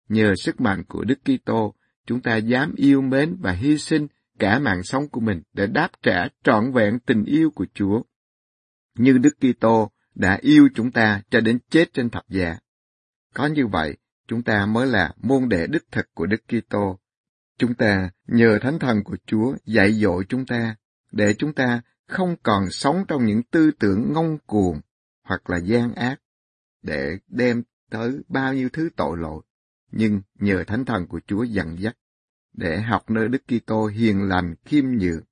Nhờ 0.08 0.34
sức 0.36 0.60
mạnh 0.60 0.84
của 0.88 1.04
Đức 1.04 1.18
Kitô, 1.24 1.74
chúng 2.06 2.20
ta 2.20 2.36
dám 2.36 2.74
yêu 2.76 3.00
mến 3.00 3.36
và 3.40 3.52
hy 3.52 3.78
sinh 3.78 4.06
cả 4.38 4.58
mạng 4.58 4.82
sống 4.82 5.08
của 5.08 5.20
mình 5.20 5.42
để 5.52 5.66
đáp 5.66 5.90
trả 6.02 6.28
trọn 6.44 6.72
vẹn 6.72 6.98
tình 6.98 7.24
yêu 7.24 7.50
của 7.50 7.66
Chúa. 7.74 8.02
Như 8.94 9.18
Đức 9.18 9.36
Kitô 9.40 9.90
đã 10.14 10.38
yêu 10.42 10.68
chúng 10.74 10.92
ta 10.92 11.22
cho 11.30 11.40
đến 11.40 11.58
chết 11.70 11.92
trên 11.92 12.10
thập 12.10 12.28
giá. 12.28 12.58
Có 13.34 13.46
như 13.46 13.66
vậy, 13.66 13.96
chúng 14.28 14.42
ta 14.42 14.66
mới 14.66 14.86
là 14.86 15.14
môn 15.16 15.48
đệ 15.48 15.66
đích 15.66 15.84
thực 15.92 16.06
của 16.14 16.26
Đức 16.26 16.42
Kitô. 16.48 16.98
Chúng 17.58 17.74
ta 17.74 18.10
nhờ 18.26 18.58
Thánh 18.62 18.78
Thần 18.78 19.04
của 19.04 19.16
Chúa 19.26 19.54
dạy 19.64 19.92
dỗ 19.92 20.22
chúng 20.22 20.46
ta, 20.46 20.76
để 21.12 21.34
chúng 21.38 21.52
ta 21.52 21.82
không 22.08 22.36
còn 22.42 22.70
sống 22.70 23.04
trong 23.08 23.26
những 23.26 23.42
tư 23.42 23.70
tưởng 23.78 24.12
ngông 24.12 24.38
cuồng 24.46 24.80
hoặc 25.22 25.50
là 25.50 25.58
gian 25.58 25.94
ác, 25.94 26.20
để 26.82 27.18
đem 27.28 27.62
tới 27.90 28.20
bao 28.28 28.54
nhiêu 28.54 28.68
thứ 28.72 28.90
tội 28.96 29.18
lỗi, 29.18 29.42
nhưng 29.90 30.22
nhờ 30.34 30.64
Thánh 30.66 30.84
Thần 30.84 31.06
của 31.06 31.20
Chúa 31.26 31.42
dặn 31.42 31.76
dắt, 31.78 31.96
để 32.52 32.80
học 32.80 33.10
nơi 33.10 33.28
Đức 33.28 33.42
Kitô 33.46 33.86
hiền 33.86 34.28
lành, 34.28 34.54
khiêm 34.64 34.84
nhường, 34.84 35.22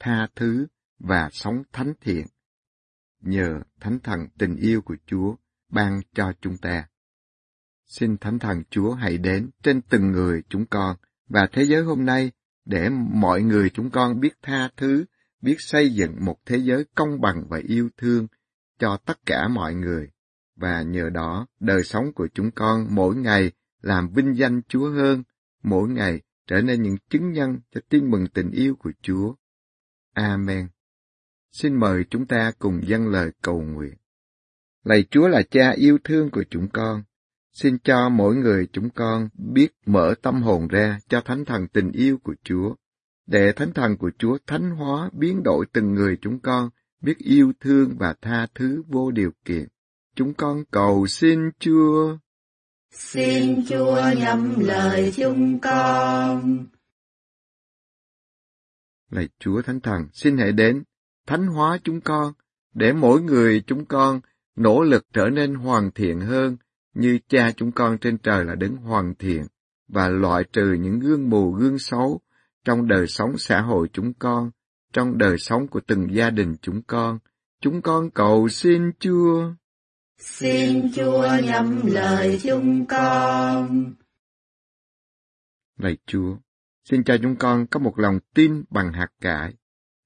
tha 0.00 0.28
thứ 0.36 0.66
và 0.98 1.28
sống 1.32 1.62
thánh 1.72 1.92
thiện. 2.00 2.26
Nhờ 3.20 3.60
Thánh 3.80 3.98
Thần 4.00 4.28
tình 4.38 4.56
yêu 4.56 4.82
của 4.82 4.96
Chúa 5.06 5.34
ban 5.68 6.00
cho 6.14 6.32
chúng 6.40 6.56
ta. 6.56 6.88
Xin 7.88 8.16
Thánh 8.16 8.38
Thần 8.38 8.62
Chúa 8.70 8.94
hãy 8.94 9.18
đến 9.18 9.50
trên 9.62 9.80
từng 9.82 10.12
người 10.12 10.42
chúng 10.48 10.66
con 10.66 10.96
và 11.28 11.48
thế 11.52 11.62
giới 11.62 11.82
hôm 11.82 12.04
nay 12.04 12.32
để 12.64 12.88
mọi 13.10 13.42
người 13.42 13.70
chúng 13.70 13.90
con 13.90 14.20
biết 14.20 14.34
tha 14.42 14.70
thứ, 14.76 15.04
biết 15.40 15.56
xây 15.58 15.94
dựng 15.94 16.16
một 16.24 16.36
thế 16.46 16.56
giới 16.56 16.84
công 16.94 17.20
bằng 17.20 17.44
và 17.48 17.60
yêu 17.66 17.88
thương 17.96 18.26
cho 18.78 18.96
tất 18.96 19.26
cả 19.26 19.48
mọi 19.48 19.74
người. 19.74 20.10
Và 20.56 20.82
nhờ 20.82 21.10
đó, 21.10 21.46
đời 21.60 21.84
sống 21.84 22.12
của 22.12 22.28
chúng 22.34 22.50
con 22.50 22.86
mỗi 22.90 23.16
ngày 23.16 23.52
làm 23.82 24.08
vinh 24.08 24.34
danh 24.34 24.62
Chúa 24.68 24.90
hơn, 24.90 25.22
mỗi 25.62 25.88
ngày 25.88 26.20
trở 26.46 26.60
nên 26.60 26.82
những 26.82 26.96
chứng 27.10 27.32
nhân 27.32 27.58
cho 27.74 27.80
tin 27.88 28.10
mừng 28.10 28.26
tình 28.28 28.50
yêu 28.50 28.76
của 28.76 28.92
Chúa. 29.02 29.34
Amen. 30.12 30.68
Xin 31.52 31.74
mời 31.74 32.04
chúng 32.10 32.26
ta 32.26 32.52
cùng 32.58 32.80
dâng 32.86 33.08
lời 33.08 33.30
cầu 33.42 33.62
nguyện. 33.62 33.94
Lạy 34.84 35.04
Chúa 35.10 35.28
là 35.28 35.42
cha 35.50 35.70
yêu 35.70 35.98
thương 36.04 36.30
của 36.30 36.44
chúng 36.50 36.68
con, 36.68 37.02
Xin 37.60 37.78
cho 37.78 38.08
mỗi 38.08 38.34
người 38.36 38.68
chúng 38.72 38.90
con 38.90 39.28
biết 39.34 39.68
mở 39.86 40.14
tâm 40.22 40.42
hồn 40.42 40.68
ra 40.68 40.98
cho 41.08 41.20
Thánh 41.20 41.44
Thần 41.44 41.68
tình 41.68 41.92
yêu 41.92 42.18
của 42.22 42.34
Chúa, 42.44 42.74
để 43.26 43.52
Thánh 43.56 43.72
Thần 43.72 43.96
của 43.96 44.10
Chúa 44.18 44.38
thánh 44.46 44.70
hóa 44.70 45.10
biến 45.12 45.42
đổi 45.42 45.66
từng 45.72 45.94
người 45.94 46.18
chúng 46.20 46.40
con, 46.40 46.70
biết 47.00 47.18
yêu 47.18 47.52
thương 47.60 47.96
và 47.98 48.14
tha 48.22 48.46
thứ 48.54 48.82
vô 48.88 49.10
điều 49.10 49.30
kiện. 49.44 49.68
Chúng 50.14 50.34
con 50.34 50.64
cầu 50.70 51.06
xin 51.06 51.50
Chúa. 51.58 52.16
Xin 52.90 53.66
Chúa 53.68 54.02
nhắm 54.16 54.54
lời 54.58 55.12
chúng 55.16 55.58
con. 55.60 56.66
Lạy 59.10 59.28
Chúa 59.38 59.62
Thánh 59.62 59.80
Thần, 59.80 60.08
xin 60.12 60.38
hãy 60.38 60.52
đến, 60.52 60.82
thánh 61.26 61.46
hóa 61.46 61.78
chúng 61.84 62.00
con, 62.00 62.32
để 62.74 62.92
mỗi 62.92 63.22
người 63.22 63.62
chúng 63.66 63.84
con 63.84 64.20
nỗ 64.56 64.82
lực 64.82 65.06
trở 65.12 65.28
nên 65.30 65.54
hoàn 65.54 65.90
thiện 65.90 66.20
hơn, 66.20 66.56
như 66.94 67.18
cha 67.28 67.52
chúng 67.56 67.72
con 67.72 67.98
trên 67.98 68.18
trời 68.18 68.44
là 68.44 68.54
đấng 68.54 68.76
hoàn 68.76 69.14
thiện 69.14 69.46
và 69.88 70.08
loại 70.08 70.44
trừ 70.52 70.72
những 70.72 70.98
gương 70.98 71.30
mù 71.30 71.52
gương 71.52 71.78
xấu 71.78 72.20
trong 72.64 72.88
đời 72.88 73.06
sống 73.06 73.38
xã 73.38 73.60
hội 73.60 73.88
chúng 73.92 74.12
con, 74.14 74.50
trong 74.92 75.18
đời 75.18 75.38
sống 75.38 75.68
của 75.68 75.80
từng 75.86 76.14
gia 76.14 76.30
đình 76.30 76.54
chúng 76.62 76.82
con. 76.82 77.18
Chúng 77.60 77.82
con 77.82 78.10
cầu 78.10 78.48
xin 78.48 78.92
Chúa. 78.98 79.52
Xin 80.18 80.92
Chúa 80.94 81.28
nhắm 81.44 81.80
lời 81.84 82.40
chúng 82.42 82.86
con. 82.86 83.94
Lạy 85.78 85.96
Chúa, 86.06 86.36
xin 86.84 87.04
cho 87.04 87.16
chúng 87.22 87.36
con 87.36 87.66
có 87.66 87.80
một 87.80 87.98
lòng 87.98 88.18
tin 88.34 88.64
bằng 88.70 88.92
hạt 88.92 89.08
cải, 89.20 89.54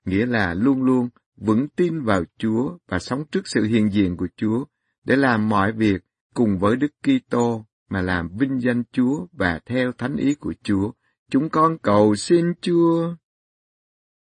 nghĩa 0.05 0.27
là 0.27 0.55
luôn 0.55 0.83
luôn 0.83 1.09
vững 1.37 1.69
tin 1.69 2.03
vào 2.03 2.25
Chúa 2.39 2.79
và 2.89 2.99
sống 2.99 3.25
trước 3.31 3.47
sự 3.47 3.65
hiện 3.65 3.93
diện 3.93 4.17
của 4.17 4.29
Chúa 4.37 4.65
để 5.05 5.17
làm 5.17 5.49
mọi 5.49 5.73
việc 5.73 6.05
cùng 6.35 6.59
với 6.59 6.77
Đức 6.77 6.93
Kitô 7.03 7.65
mà 7.89 8.01
làm 8.01 8.29
vinh 8.39 8.61
danh 8.61 8.83
Chúa 8.93 9.27
và 9.33 9.61
theo 9.67 9.93
thánh 9.93 10.17
ý 10.17 10.35
của 10.35 10.55
Chúa. 10.63 10.93
Chúng 11.31 11.49
con 11.49 11.79
cầu 11.79 12.15
xin 12.15 12.53
Chúa. 12.61 13.15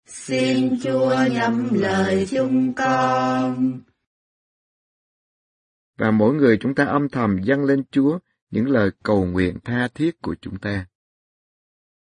Xin 0.06 0.80
Chúa 0.82 1.14
nhắm 1.32 1.68
lời 1.72 2.26
chúng 2.30 2.74
con. 2.74 3.80
Và 5.98 6.10
mỗi 6.10 6.34
người 6.34 6.58
chúng 6.60 6.74
ta 6.74 6.84
âm 6.84 7.08
thầm 7.08 7.42
dâng 7.42 7.64
lên 7.64 7.84
Chúa 7.90 8.18
những 8.50 8.68
lời 8.68 8.90
cầu 9.02 9.24
nguyện 9.24 9.58
tha 9.64 9.88
thiết 9.94 10.22
của 10.22 10.34
chúng 10.40 10.58
ta. 10.58 10.86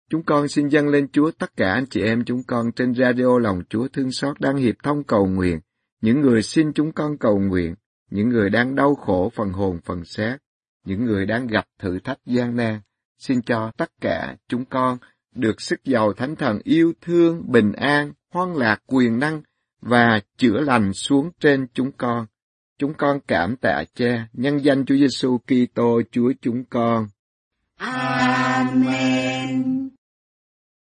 Chúng 0.09 0.23
con 0.23 0.47
xin 0.47 0.67
dâng 0.67 0.87
lên 0.87 1.07
Chúa 1.11 1.31
tất 1.31 1.55
cả 1.57 1.73
anh 1.73 1.85
chị 1.89 2.01
em 2.01 2.23
chúng 2.25 2.43
con 2.43 2.71
trên 2.71 2.95
radio 2.95 3.39
lòng 3.39 3.61
Chúa 3.69 3.87
thương 3.87 4.11
xót 4.11 4.39
đang 4.39 4.55
hiệp 4.55 4.75
thông 4.83 5.03
cầu 5.03 5.27
nguyện, 5.27 5.59
những 6.01 6.21
người 6.21 6.43
xin 6.43 6.73
chúng 6.73 6.91
con 6.91 7.17
cầu 7.17 7.39
nguyện, 7.39 7.75
những 8.11 8.29
người 8.29 8.49
đang 8.49 8.75
đau 8.75 8.95
khổ 8.95 9.31
phần 9.35 9.51
hồn 9.51 9.79
phần 9.85 10.05
xác, 10.05 10.37
những 10.85 11.05
người 11.05 11.25
đang 11.25 11.47
gặp 11.47 11.65
thử 11.79 11.99
thách 11.99 12.19
gian 12.25 12.55
nan, 12.55 12.79
xin 13.17 13.41
cho 13.41 13.71
tất 13.77 13.91
cả 14.01 14.35
chúng 14.47 14.65
con 14.65 14.97
được 15.35 15.61
sức 15.61 15.83
giàu 15.83 16.13
thánh 16.13 16.35
thần 16.35 16.59
yêu 16.63 16.93
thương, 17.01 17.51
bình 17.51 17.73
an, 17.73 18.13
hoan 18.29 18.53
lạc, 18.53 18.81
quyền 18.87 19.19
năng 19.19 19.41
và 19.81 20.19
chữa 20.37 20.59
lành 20.59 20.93
xuống 20.93 21.29
trên 21.39 21.67
chúng 21.73 21.91
con. 21.91 22.25
Chúng 22.77 22.93
con 22.93 23.19
cảm 23.27 23.55
tạ 23.55 23.83
Cha, 23.95 24.27
nhân 24.33 24.63
danh 24.63 24.85
Chúa 24.85 24.95
Giêsu 24.95 25.37
Kitô 25.37 26.01
Chúa 26.11 26.33
chúng 26.41 26.65
con. 26.65 27.07
Amen. 27.77 29.61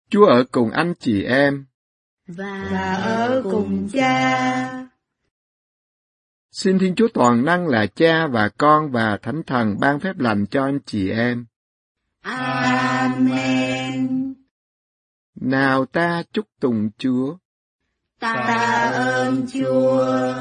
Chúa 0.10 0.26
ở 0.26 0.44
cùng 0.52 0.72
anh 0.72 0.94
chị 1.00 1.24
em 1.24 1.66
và, 2.28 2.68
và 2.72 2.94
ở 2.94 3.42
cùng 3.52 3.90
cha. 3.94 4.90
Xin 6.60 6.80
Thiên 6.80 6.96
Chúa 6.96 7.08
Toàn 7.14 7.46
Năng 7.46 7.68
là 7.68 7.86
Cha 7.86 8.28
và 8.28 8.50
Con 8.50 8.92
và 8.92 9.18
Thánh 9.22 9.44
Thần 9.44 9.80
ban 9.80 10.00
phép 10.00 10.20
lành 10.20 10.46
cho 10.46 10.64
anh 10.64 10.80
chị 10.86 11.10
em. 11.10 11.46
Amen. 12.22 14.08
Nào 15.36 15.86
ta 15.86 16.24
chúc 16.34 16.46
tùng 16.60 16.90
Chúa. 16.98 17.38
Ta 18.20 18.34
ơn 18.94 19.46
Chúa. 19.54 20.34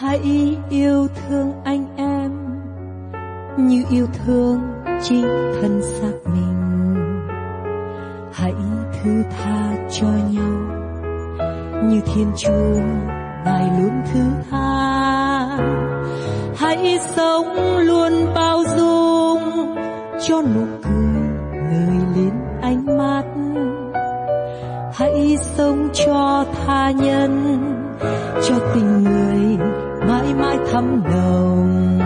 hãy 0.00 0.56
yêu 0.70 1.06
thương 1.14 1.52
anh 1.64 1.84
em 1.96 2.32
như 3.68 3.84
yêu 3.90 4.06
thương 4.12 4.60
chính 5.02 5.26
thân 5.60 5.80
xác 5.82 6.12
mình. 6.24 6.60
Hãy 8.32 8.52
thứ 9.02 9.22
tha 9.30 9.74
cho 9.90 10.06
nhau 10.06 10.52
như 11.84 12.00
thiên 12.14 12.32
chúa 12.36 12.80
ngài 13.44 13.70
luôn 13.78 14.02
thứ 14.12 14.20
tha. 14.50 15.58
Hãy 16.56 16.98
sống 17.16 17.78
luôn 17.78 18.12
bao 18.34 18.62
dung 18.76 19.74
cho 20.28 20.42
nụ 20.42 20.66
cười 20.82 21.22
nơi 21.52 21.98
lên 22.16 22.32
ánh 22.62 22.98
mắt. 22.98 23.24
Hãy 24.94 25.36
sống 25.40 25.88
cho 25.92 26.44
tha 26.66 26.90
nhân, 26.90 27.62
cho 28.42 28.54
tình 28.74 29.04
người 29.04 29.69
thấm 30.70 31.02
nồng 31.04 31.99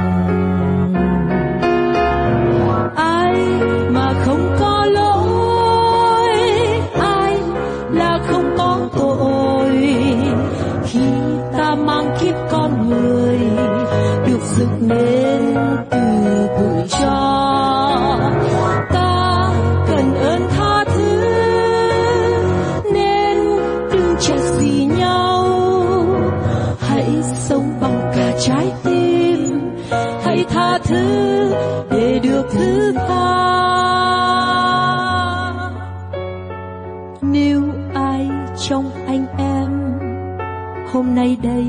nay 41.15 41.37
đây 41.43 41.67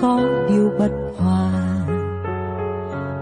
có 0.00 0.20
điều 0.48 0.70
bất 0.78 0.90
hòa. 1.18 1.50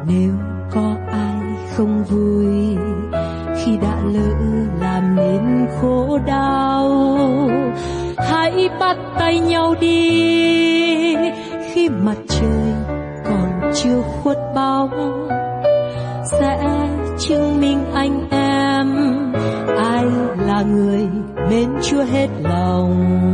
Nếu 0.09 0.33
có 0.71 0.97
ai 1.11 1.41
không 1.77 2.05
vui 2.05 2.77
khi 3.57 3.77
đã 3.83 3.97
lỡ 4.13 4.35
làm 4.81 5.17
nên 5.17 5.67
khổ 5.81 6.19
đau, 6.27 7.19
hãy 8.19 8.69
bắt 8.81 8.97
tay 9.19 9.41
nhau 9.41 9.75
đi. 9.81 11.17
Khi 11.73 11.89
mặt 11.89 12.17
trời 12.29 12.75
còn 13.25 13.73
chưa 13.75 14.03
khuất 14.03 14.39
bóng 14.55 15.29
sẽ 16.25 16.59
chứng 17.19 17.61
minh 17.61 17.85
anh 17.95 18.31
em 18.31 18.95
ai 19.77 20.05
là 20.47 20.63
người 20.63 21.09
mến 21.51 21.69
chưa 21.83 22.03
hết 22.03 22.29
lòng. 22.43 23.34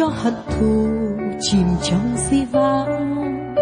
cho 0.00 0.06
hận 0.06 0.34
thù 0.46 0.88
chìm 1.40 1.66
trong 1.82 2.16
di 2.30 2.44
vãng 2.44 3.54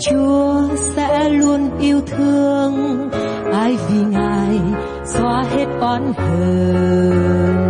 Chúa 0.00 0.68
sẽ 0.76 1.28
luôn 1.28 1.78
yêu 1.78 2.00
thương, 2.06 3.08
ai 3.52 3.76
vì 3.88 4.00
Ngài 4.02 4.60
xóa 5.04 5.44
hết 5.50 5.66
oán 5.80 6.12
hờn. 6.16 7.69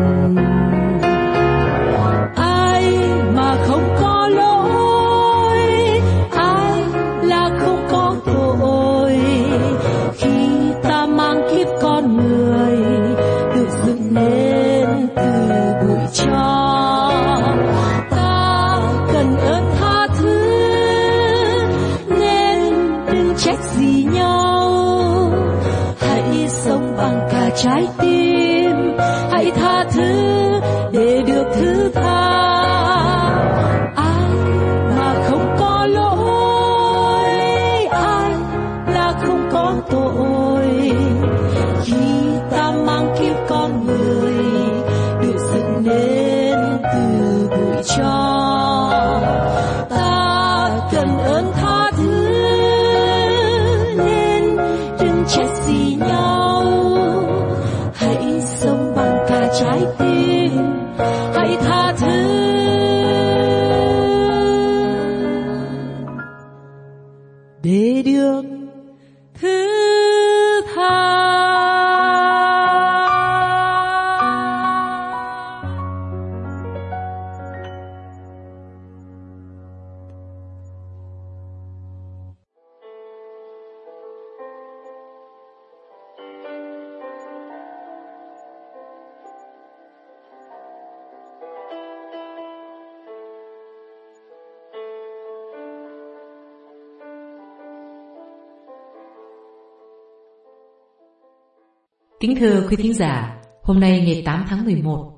Kính 102.21 102.37
thưa 102.37 102.67
quý 102.71 102.77
thính 102.77 102.95
giả, 102.95 103.37
hôm 103.63 103.81
nay 103.81 104.01
ngày 104.01 104.23
8 104.27 104.45
tháng 104.49 104.65
11, 104.65 105.13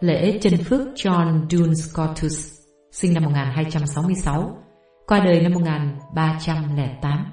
lễ 0.00 0.38
chân 0.40 0.56
phước 0.56 0.80
John 0.94 1.48
Dune 1.50 1.74
Scotus, 1.74 2.52
sinh 2.92 3.14
năm 3.14 3.24
1266, 3.24 4.58
qua 5.06 5.20
đời 5.24 5.40
năm 5.40 5.52
1308. 5.52 7.26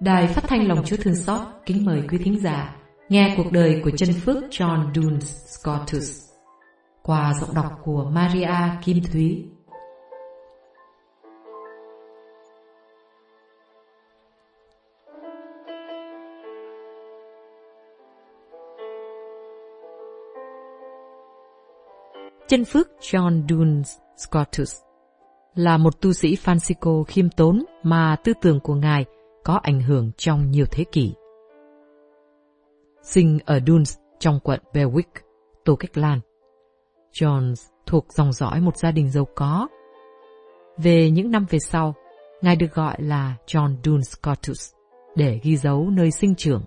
Đài 0.00 0.26
phát 0.26 0.44
thanh 0.48 0.68
lòng 0.68 0.84
Chúa 0.84 0.96
thương 0.96 1.16
xót 1.16 1.40
kính 1.66 1.84
mời 1.84 2.02
quý 2.10 2.18
thính 2.18 2.40
giả 2.40 2.76
nghe 3.08 3.34
cuộc 3.36 3.52
đời 3.52 3.80
của 3.84 3.90
chân 3.90 4.08
phước 4.12 4.44
John 4.50 4.94
Duns 4.94 5.36
Scotus 5.46 6.20
qua 7.02 7.34
giọng 7.40 7.54
đọc 7.54 7.72
của 7.84 8.10
Maria 8.12 8.54
Kim 8.84 9.02
Thúy. 9.02 9.44
Chân 22.54 22.64
phước 22.64 22.88
John 23.00 23.46
Duns 23.48 23.96
Scotus 24.16 24.76
là 25.54 25.76
một 25.76 26.00
tu 26.00 26.12
sĩ 26.12 26.36
Francisco 26.44 27.04
khiêm 27.04 27.28
tốn 27.30 27.64
mà 27.82 28.16
tư 28.24 28.32
tưởng 28.42 28.60
của 28.60 28.74
Ngài 28.74 29.04
có 29.44 29.60
ảnh 29.62 29.80
hưởng 29.80 30.10
trong 30.16 30.50
nhiều 30.50 30.66
thế 30.70 30.84
kỷ. 30.92 31.14
Sinh 33.02 33.38
ở 33.44 33.60
Duns 33.66 33.96
trong 34.18 34.40
quận 34.40 34.60
Berwick, 34.72 35.20
Tô 35.64 35.76
Cách 35.76 35.96
Lan. 35.96 36.20
Jones 37.12 37.54
thuộc 37.86 38.06
dòng 38.12 38.32
dõi 38.32 38.60
một 38.60 38.76
gia 38.76 38.90
đình 38.90 39.10
giàu 39.10 39.26
có. 39.34 39.68
Về 40.78 41.10
những 41.10 41.30
năm 41.30 41.46
về 41.50 41.58
sau, 41.58 41.94
Ngài 42.42 42.56
được 42.56 42.74
gọi 42.74 42.96
là 42.98 43.34
John 43.46 43.76
Duns 43.84 44.08
Scotus 44.10 44.72
để 45.16 45.40
ghi 45.42 45.56
dấu 45.56 45.90
nơi 45.90 46.10
sinh 46.10 46.34
trưởng. 46.34 46.62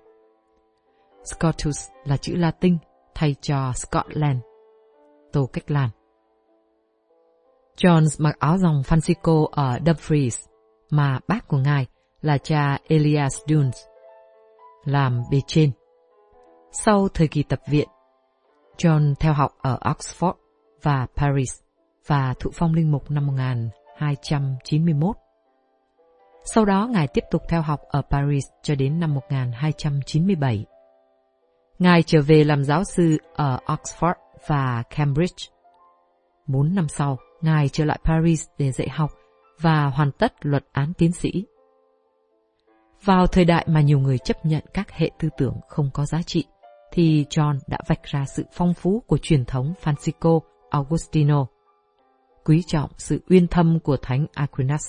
Scotus 1.24 1.88
là 2.06 2.18
chữ 2.18 2.36
Latin 2.36 2.78
thay 3.16 3.36
cho 3.42 3.72
Scotland 3.76 4.38
Tô 5.38 5.50
Cách 5.54 5.72
Lan. 5.72 5.90
Jones 7.78 8.24
mặc 8.24 8.40
áo 8.40 8.58
dòng 8.58 8.82
Francisco 8.82 9.46
ở 9.52 9.78
Dumfries, 9.86 10.48
mà 10.90 11.20
bác 11.28 11.48
của 11.48 11.58
ngài 11.58 11.86
là 12.22 12.38
cha 12.38 12.78
Elias 12.88 13.38
Dunes, 13.48 13.86
làm 14.86 15.22
bề 15.32 15.40
trên. 15.48 15.72
Sau 16.72 17.08
thời 17.14 17.28
kỳ 17.28 17.44
tập 17.44 17.60
viện, 17.70 17.88
John 18.78 19.14
theo 19.20 19.34
học 19.34 19.52
ở 19.62 19.80
Oxford 19.82 20.34
và 20.82 21.08
Paris 21.16 21.60
và 22.08 22.34
thụ 22.40 22.50
phong 22.54 22.74
linh 22.74 22.92
mục 22.92 23.12
năm 23.12 23.28
1291. 23.28 25.16
Sau 26.46 26.66
đó 26.66 26.88
Ngài 26.92 27.08
tiếp 27.08 27.24
tục 27.32 27.42
theo 27.50 27.62
học 27.62 27.80
ở 27.90 28.02
Paris 28.02 28.46
cho 28.64 28.76
đến 28.76 29.00
năm 29.00 29.14
1297. 29.14 30.66
Ngài 31.80 32.04
trở 32.04 32.22
về 32.22 32.44
làm 32.44 32.64
giáo 32.64 32.84
sư 32.84 33.18
ở 33.36 33.60
Oxford 33.66 34.27
và 34.48 34.84
Cambridge. 34.90 35.46
Bốn 36.48 36.76
năm 36.76 36.88
sau, 36.88 37.18
Ngài 37.42 37.70
trở 37.70 37.86
lại 37.86 38.00
Paris 38.04 38.48
để 38.58 38.72
dạy 38.72 38.90
học 38.90 39.12
và 39.62 39.86
hoàn 39.86 40.12
tất 40.12 40.34
luật 40.42 40.66
án 40.72 40.94
tiến 40.94 41.12
sĩ. 41.12 41.46
Vào 43.04 43.28
thời 43.28 43.46
đại 43.46 43.66
mà 43.70 43.82
nhiều 43.82 44.00
người 44.00 44.18
chấp 44.18 44.46
nhận 44.46 44.64
các 44.74 44.92
hệ 44.92 45.12
tư 45.20 45.30
tưởng 45.38 45.60
không 45.68 45.90
có 45.94 46.06
giá 46.06 46.22
trị, 46.22 46.46
thì 46.92 47.26
John 47.30 47.60
đã 47.68 47.78
vạch 47.88 48.04
ra 48.04 48.26
sự 48.26 48.44
phong 48.54 48.74
phú 48.74 49.04
của 49.08 49.18
truyền 49.18 49.46
thống 49.46 49.74
Francisco 49.84 50.40
Augustino, 50.70 51.46
quý 52.46 52.64
trọng 52.68 52.90
sự 52.98 53.20
uyên 53.30 53.48
thâm 53.48 53.80
của 53.80 53.98
Thánh 53.98 54.26
Aquinas, 54.34 54.84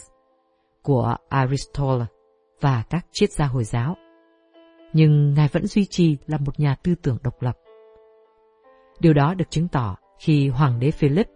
của 0.82 1.16
Aristotle 1.28 2.06
và 2.60 2.82
các 2.90 3.06
triết 3.12 3.32
gia 3.32 3.46
Hồi 3.46 3.64
giáo. 3.64 3.96
Nhưng 4.92 5.34
Ngài 5.34 5.48
vẫn 5.48 5.66
duy 5.66 5.86
trì 5.90 6.16
là 6.26 6.38
một 6.38 6.60
nhà 6.60 6.76
tư 6.82 6.94
tưởng 7.02 7.18
độc 7.22 7.42
lập. 7.42 7.56
Điều 9.00 9.12
đó 9.12 9.34
được 9.34 9.50
chứng 9.50 9.68
tỏ 9.68 9.96
khi 10.18 10.48
Hoàng 10.48 10.80
đế 10.80 10.90
Philip, 10.90 11.26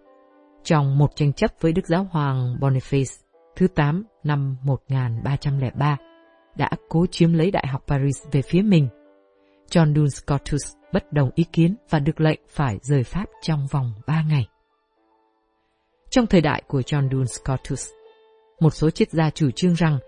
trong 0.65 0.99
một 0.99 1.17
tranh 1.17 1.33
chấp 1.33 1.51
với 1.61 1.73
Đức 1.73 1.87
Giáo 1.87 2.07
Hoàng 2.11 2.57
Boniface 2.61 3.23
thứ 3.57 3.69
8 3.69 4.05
năm 4.25 4.57
1303, 4.63 5.97
đã 6.57 6.71
cố 6.89 7.07
chiếm 7.11 7.33
lấy 7.33 7.51
Đại 7.51 7.67
học 7.67 7.85
Paris 7.87 8.23
về 8.33 8.43
phía 8.43 8.63
mình. 8.63 8.89
John 9.71 9.95
Dun 9.95 10.11
Scotus 10.11 10.73
bất 10.93 11.13
đồng 11.13 11.31
ý 11.35 11.45
kiến 11.53 11.77
và 11.91 11.99
được 11.99 12.21
lệnh 12.21 12.41
phải 12.49 12.79
rời 12.83 13.05
Pháp 13.05 13.25
trong 13.43 13.67
vòng 13.71 13.93
3 14.07 14.23
ngày. 14.29 14.49
Trong 16.11 16.27
thời 16.27 16.41
đại 16.41 16.63
của 16.67 16.81
John 16.81 17.11
Dun 17.11 17.27
Scotus, 17.27 17.91
một 18.61 18.71
số 18.71 18.91
triết 18.91 19.11
gia 19.11 19.31
chủ 19.31 19.51
trương 19.51 19.75
rằng 19.75 19.99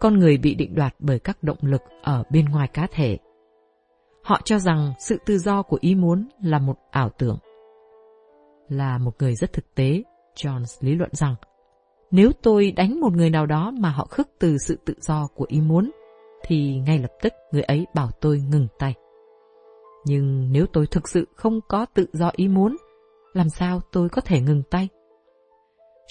con 0.00 0.18
người 0.18 0.38
bị 0.38 0.54
định 0.54 0.74
đoạt 0.74 0.94
bởi 0.98 1.18
các 1.18 1.42
động 1.42 1.58
lực 1.62 1.82
ở 2.02 2.22
bên 2.30 2.44
ngoài 2.44 2.68
cá 2.68 2.86
thể 2.92 3.18
Họ 4.28 4.40
cho 4.44 4.58
rằng 4.58 4.92
sự 4.98 5.18
tự 5.26 5.38
do 5.38 5.62
của 5.62 5.78
ý 5.80 5.94
muốn 5.94 6.28
là 6.42 6.58
một 6.58 6.76
ảo 6.90 7.10
tưởng. 7.18 7.38
Là 8.68 8.98
một 8.98 9.12
người 9.18 9.34
rất 9.34 9.52
thực 9.52 9.74
tế, 9.74 10.02
Jones 10.36 10.78
lý 10.80 10.94
luận 10.94 11.10
rằng 11.12 11.34
nếu 12.10 12.30
tôi 12.42 12.72
đánh 12.76 13.00
một 13.00 13.12
người 13.12 13.30
nào 13.30 13.46
đó 13.46 13.72
mà 13.78 13.90
họ 13.90 14.06
khước 14.10 14.28
từ 14.38 14.56
sự 14.66 14.78
tự 14.86 14.94
do 15.00 15.26
của 15.34 15.44
ý 15.48 15.60
muốn, 15.60 15.90
thì 16.42 16.78
ngay 16.86 16.98
lập 16.98 17.10
tức 17.22 17.32
người 17.52 17.62
ấy 17.62 17.86
bảo 17.94 18.10
tôi 18.20 18.40
ngừng 18.40 18.68
tay. 18.78 18.94
Nhưng 20.04 20.52
nếu 20.52 20.66
tôi 20.72 20.86
thực 20.86 21.08
sự 21.08 21.28
không 21.36 21.60
có 21.68 21.86
tự 21.94 22.06
do 22.12 22.30
ý 22.36 22.48
muốn, 22.48 22.76
làm 23.32 23.48
sao 23.48 23.80
tôi 23.92 24.08
có 24.08 24.20
thể 24.20 24.40
ngừng 24.40 24.62
tay? 24.70 24.88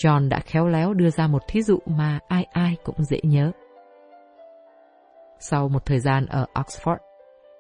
John 0.03 0.29
đã 0.29 0.39
khéo 0.39 0.67
léo 0.67 0.93
đưa 0.93 1.09
ra 1.09 1.27
một 1.27 1.41
thí 1.47 1.61
dụ 1.61 1.79
mà 1.85 2.19
ai 2.27 2.43
ai 2.51 2.75
cũng 2.83 3.03
dễ 3.03 3.19
nhớ. 3.23 3.51
Sau 5.39 5.69
một 5.69 5.85
thời 5.85 5.99
gian 5.99 6.25
ở 6.25 6.45
Oxford, 6.53 7.06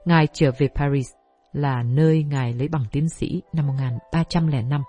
Ngài 0.07 0.27
trở 0.33 0.51
về 0.57 0.67
Paris 0.75 1.07
là 1.53 1.83
nơi 1.83 2.23
Ngài 2.23 2.53
lấy 2.53 2.67
bằng 2.67 2.85
tiến 2.91 3.09
sĩ 3.09 3.41
năm 3.53 3.67
1305. 3.67 4.83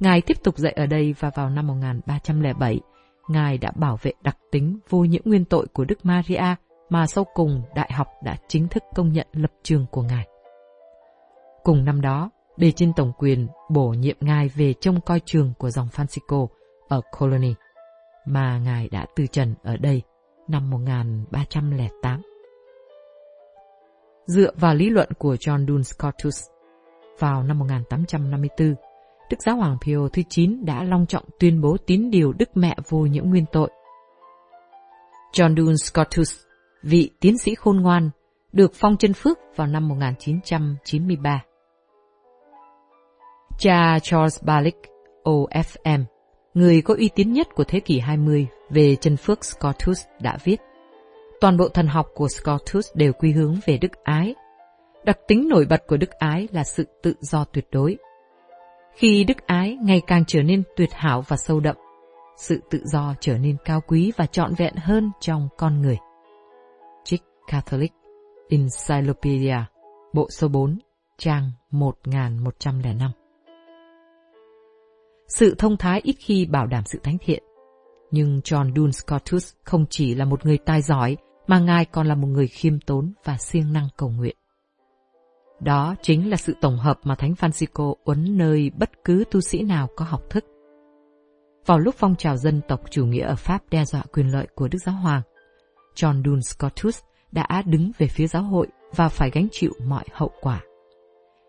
Ngài 0.00 0.20
tiếp 0.20 0.36
tục 0.44 0.58
dạy 0.58 0.72
ở 0.72 0.86
đây 0.86 1.14
và 1.18 1.30
vào 1.34 1.50
năm 1.50 1.66
1307, 1.66 2.80
Ngài 3.28 3.58
đã 3.58 3.70
bảo 3.76 3.98
vệ 4.02 4.12
đặc 4.22 4.36
tính 4.52 4.78
vô 4.88 4.98
nhiễm 4.98 5.22
nguyên 5.24 5.44
tội 5.44 5.66
của 5.72 5.84
Đức 5.84 5.98
Maria 6.02 6.54
mà 6.88 7.06
sau 7.06 7.24
cùng 7.34 7.62
Đại 7.74 7.90
học 7.92 8.08
đã 8.24 8.36
chính 8.48 8.68
thức 8.68 8.82
công 8.94 9.12
nhận 9.12 9.26
lập 9.32 9.52
trường 9.62 9.86
của 9.90 10.02
Ngài. 10.02 10.26
Cùng 11.62 11.84
năm 11.84 12.00
đó, 12.00 12.30
bề 12.56 12.72
trên 12.72 12.92
tổng 12.96 13.12
quyền 13.18 13.48
bổ 13.70 13.88
nhiệm 13.88 14.16
Ngài 14.20 14.48
về 14.48 14.74
trông 14.80 15.00
coi 15.00 15.20
trường 15.20 15.52
của 15.58 15.70
dòng 15.70 15.88
Francisco 15.92 16.46
ở 16.88 17.00
Colony, 17.18 17.54
mà 18.26 18.58
Ngài 18.58 18.88
đã 18.88 19.06
từ 19.16 19.26
trần 19.26 19.54
ở 19.62 19.76
đây 19.76 20.02
năm 20.48 20.70
1308 20.70 22.22
dựa 24.26 24.50
vào 24.56 24.74
lý 24.74 24.90
luận 24.90 25.08
của 25.18 25.34
John 25.34 25.66
Dun 25.66 25.84
Scotus. 25.84 26.44
Vào 27.18 27.42
năm 27.42 27.58
1854, 27.58 28.74
Đức 29.30 29.36
Giáo 29.46 29.56
Hoàng 29.56 29.76
Pio 29.86 30.08
thứ 30.12 30.22
9 30.28 30.64
đã 30.64 30.84
long 30.84 31.06
trọng 31.06 31.24
tuyên 31.38 31.60
bố 31.60 31.76
tín 31.86 32.10
điều 32.10 32.32
Đức 32.32 32.56
Mẹ 32.56 32.76
vô 32.88 32.98
nhiễm 32.98 33.24
nguyên 33.24 33.44
tội. 33.52 33.70
John 35.32 35.56
Dun 35.56 35.76
Scotus, 35.76 36.36
vị 36.82 37.10
tiến 37.20 37.38
sĩ 37.38 37.54
khôn 37.54 37.80
ngoan, 37.80 38.10
được 38.52 38.72
phong 38.74 38.96
chân 38.96 39.12
phước 39.12 39.38
vào 39.56 39.66
năm 39.66 39.88
1993. 39.88 41.44
Cha 43.58 43.98
Charles 44.02 44.42
Balick, 44.44 44.78
OFM, 45.24 46.04
người 46.54 46.82
có 46.82 46.94
uy 46.94 47.10
tín 47.14 47.32
nhất 47.32 47.48
của 47.54 47.64
thế 47.64 47.80
kỷ 47.80 47.98
20 47.98 48.46
về 48.70 48.96
chân 48.96 49.16
phước 49.16 49.44
Scotus 49.44 50.04
đã 50.20 50.38
viết 50.44 50.60
Toàn 51.42 51.56
bộ 51.56 51.68
thần 51.68 51.86
học 51.86 52.06
của 52.14 52.28
Scotus 52.28 52.86
đều 52.94 53.12
quy 53.12 53.32
hướng 53.32 53.54
về 53.66 53.78
đức 53.78 53.92
ái. 54.04 54.34
Đặc 55.04 55.18
tính 55.28 55.48
nổi 55.48 55.66
bật 55.70 55.82
của 55.86 55.96
đức 55.96 56.10
ái 56.10 56.48
là 56.52 56.64
sự 56.64 56.84
tự 57.02 57.14
do 57.20 57.44
tuyệt 57.44 57.68
đối. 57.72 57.96
Khi 58.94 59.24
đức 59.24 59.46
ái 59.46 59.76
ngày 59.82 60.02
càng 60.06 60.24
trở 60.26 60.42
nên 60.42 60.62
tuyệt 60.76 60.88
hảo 60.92 61.24
và 61.28 61.36
sâu 61.36 61.60
đậm, 61.60 61.76
sự 62.36 62.60
tự 62.70 62.80
do 62.84 63.14
trở 63.20 63.38
nên 63.38 63.56
cao 63.64 63.80
quý 63.86 64.12
và 64.16 64.26
trọn 64.26 64.54
vẹn 64.54 64.74
hơn 64.76 65.10
trong 65.20 65.48
con 65.58 65.80
người. 65.80 65.98
Trích 67.04 67.22
Catholic 67.46 67.92
Encyclopedia, 68.48 69.58
bộ 70.12 70.28
số 70.30 70.48
4, 70.48 70.78
trang 71.18 71.50
1105. 71.70 73.10
Sự 75.28 75.54
thông 75.58 75.76
thái 75.76 76.00
ít 76.04 76.16
khi 76.18 76.46
bảo 76.46 76.66
đảm 76.66 76.84
sự 76.86 76.98
thánh 77.02 77.18
thiện, 77.18 77.42
nhưng 78.10 78.40
John 78.44 78.74
Dun 78.74 78.92
Scotus 78.92 79.52
không 79.64 79.84
chỉ 79.90 80.14
là 80.14 80.24
một 80.24 80.46
người 80.46 80.58
tài 80.58 80.82
giỏi 80.82 81.16
mà 81.52 81.58
Ngài 81.58 81.84
còn 81.84 82.06
là 82.06 82.14
một 82.14 82.26
người 82.26 82.46
khiêm 82.46 82.80
tốn 82.80 83.12
và 83.24 83.36
siêng 83.36 83.72
năng 83.72 83.88
cầu 83.96 84.08
nguyện. 84.08 84.36
Đó 85.60 85.94
chính 86.02 86.30
là 86.30 86.36
sự 86.36 86.54
tổng 86.60 86.78
hợp 86.78 86.98
mà 87.04 87.14
Thánh 87.14 87.32
Francisco 87.32 87.94
uấn 88.04 88.38
nơi 88.38 88.70
bất 88.78 88.90
cứ 89.04 89.24
tu 89.30 89.40
sĩ 89.40 89.62
nào 89.62 89.88
có 89.96 90.04
học 90.04 90.22
thức. 90.30 90.44
Vào 91.66 91.78
lúc 91.78 91.94
phong 91.98 92.16
trào 92.16 92.36
dân 92.36 92.60
tộc 92.68 92.80
chủ 92.90 93.06
nghĩa 93.06 93.24
ở 93.24 93.34
Pháp 93.36 93.62
đe 93.70 93.84
dọa 93.84 94.02
quyền 94.12 94.32
lợi 94.32 94.46
của 94.54 94.68
Đức 94.68 94.78
Giáo 94.84 94.94
Hoàng, 94.94 95.22
John 95.94 96.22
Dun 96.24 96.42
Scotus 96.42 96.98
đã 97.32 97.62
đứng 97.66 97.92
về 97.98 98.06
phía 98.06 98.26
giáo 98.26 98.42
hội 98.42 98.66
và 98.96 99.08
phải 99.08 99.30
gánh 99.30 99.48
chịu 99.52 99.72
mọi 99.86 100.04
hậu 100.12 100.30
quả. 100.40 100.60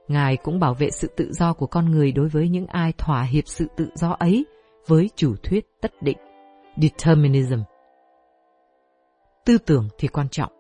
Ngài 0.08 0.38
cũng 0.38 0.60
bảo 0.60 0.74
vệ 0.74 0.92
sự 0.92 1.08
tự 1.18 1.34
do 1.34 1.54
của 1.54 1.68
con 1.68 1.92
người 1.92 2.12
đối 2.12 2.30
với 2.30 2.50
những 2.50 2.68
ai 2.68 2.94
thỏa 2.98 3.24
hiệp 3.24 3.48
sự 3.48 3.68
tự 3.78 3.90
do 3.96 4.16
ấy 4.20 4.46
với 4.88 5.10
chủ 5.16 5.36
thuyết 5.44 5.66
tất 5.82 5.92
định, 6.02 6.18
determinism, 6.82 7.60
Tư 9.46 9.58
tưởng 9.58 9.88
thì 9.98 10.08
quan 10.08 10.30
trọng. 10.30 10.52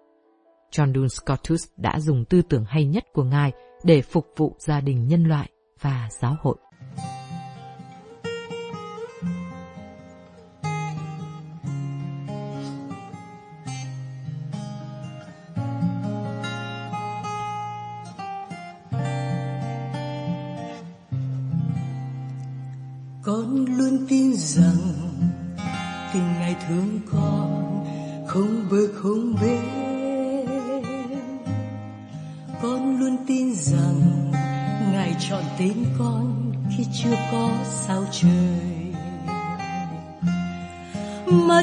John 0.71 0.93
Dun 0.93 1.09
Scotus 1.09 1.67
đã 1.77 1.99
dùng 1.99 2.25
tư 2.25 2.41
tưởng 2.49 2.65
hay 2.67 2.86
nhất 2.86 3.03
của 3.13 3.23
Ngài 3.23 3.51
để 3.84 4.01
phục 4.01 4.27
vụ 4.38 4.55
gia 4.59 4.81
đình 4.81 5.07
nhân 5.07 5.23
loại 5.23 5.49
và 5.81 6.09
giáo 6.21 6.36
hội. 6.41 6.55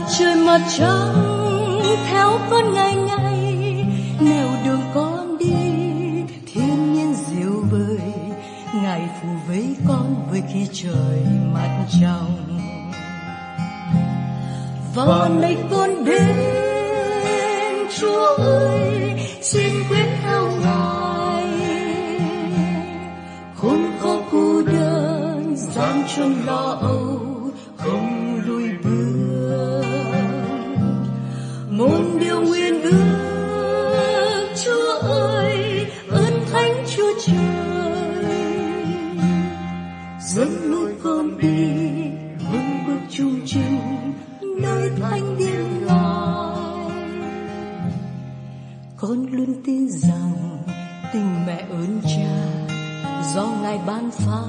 Mặt 0.01 0.07
trời 0.18 0.34
mặt 0.34 0.61
trăng 0.78 1.40
theo 2.11 2.38
con 2.51 2.74
ngày 2.74 2.94
ngày. 2.94 3.55
Nẻo 4.20 4.48
đường 4.64 4.80
con 4.94 5.38
đi, 5.38 5.55
thiên 6.46 6.94
nhiên 6.94 7.14
diệu 7.14 7.64
vời. 7.70 8.12
Ngài 8.82 9.09
phù 9.22 9.28
với 9.48 9.76
con 9.88 10.28
với 10.30 10.42
khi 10.53 10.68
trời 10.72 11.26
mặt 11.55 11.86
trong 12.01 12.46
và 14.94 15.28
nay 15.40 15.57
con 15.70 16.05
đến 16.05 16.36
chúa 18.01 18.36
ơi, 18.36 19.20
xin 19.42 19.72
quyết 19.88 20.07
theo 20.22 20.51
ngài. 20.62 21.44
Khốn 23.57 23.78
khó 24.01 24.16
cô 24.32 24.62
đơn 24.62 25.55
gian 25.57 26.03
truân 26.16 26.34
lo 26.46 26.78
âu, 26.80 27.20
không 27.76 28.19
con 49.11 49.26
luôn 49.30 49.62
tin 49.64 49.88
rằng 49.88 50.58
tình 51.12 51.46
mẹ 51.46 51.64
ơn 51.70 52.00
cha 52.04 52.66
do 53.34 53.46
ngài 53.62 53.78
ban 53.86 54.11
phát 54.11 54.44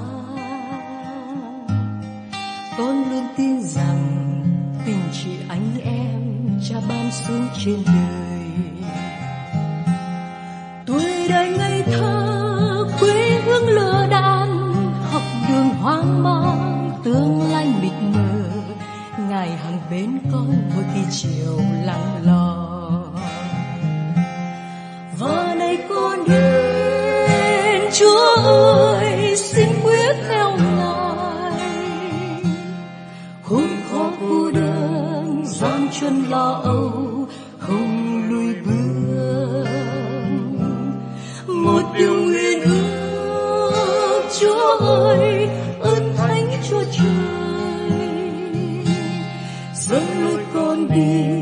con 2.78 3.10
luôn 3.10 3.24
tin 3.36 3.62
rằng 3.62 4.42
tình 4.86 5.00
chị 5.12 5.30
anh 5.48 5.78
em 5.84 6.60
cha 6.68 6.76
ban 6.88 7.10
xuống 7.12 7.46
trên 7.64 7.82
đời. 7.86 8.42
Tuổi 10.86 11.28
đời 11.28 11.50
ngây 11.58 11.82
thơ, 11.82 12.86
quê 13.00 13.40
hương 13.44 13.68
lửa 13.68 14.06
đan 14.10 14.48
học 15.10 15.22
đường 15.48 15.68
hoang 15.68 16.22
mang, 16.22 16.90
tương 17.04 17.52
lai 17.52 17.74
mịt 17.82 17.92
mờ. 18.14 18.50
Ngài 19.28 19.56
hàng 19.56 19.78
bên 19.90 20.18
con 20.32 20.54
mỗi 20.74 20.84
khi 20.94 21.00
chiều 21.10 21.58
lặng 21.84 22.20
lò 22.22 22.61
và 25.22 25.54
nay 25.58 25.78
con 25.88 26.24
đến 26.28 27.82
chúa 27.92 28.36
ơi, 28.44 29.36
xin 29.36 29.68
quyết 29.84 30.16
theo 30.28 30.56
ngài. 30.56 31.62
Khốn 33.42 33.66
khó 33.90 34.10
cô 34.20 34.50
đơn 34.50 35.42
gian 35.46 35.88
truân 36.00 36.24
lo 36.30 36.60
âu, 36.64 37.26
không 37.58 38.22
lùi 38.30 38.54
bước. 38.54 39.64
Một 41.46 41.82
điều 41.98 42.14
nguyện 42.14 42.60
ước, 42.62 44.22
chúa 44.40 44.76
ơi, 44.78 45.48
ơn 45.80 46.16
thánh 46.16 46.50
chúa 46.70 46.82
trời. 46.92 48.08
Dẫn 49.74 50.02
lối 50.24 50.40
con 50.54 50.88
đi 50.88 51.41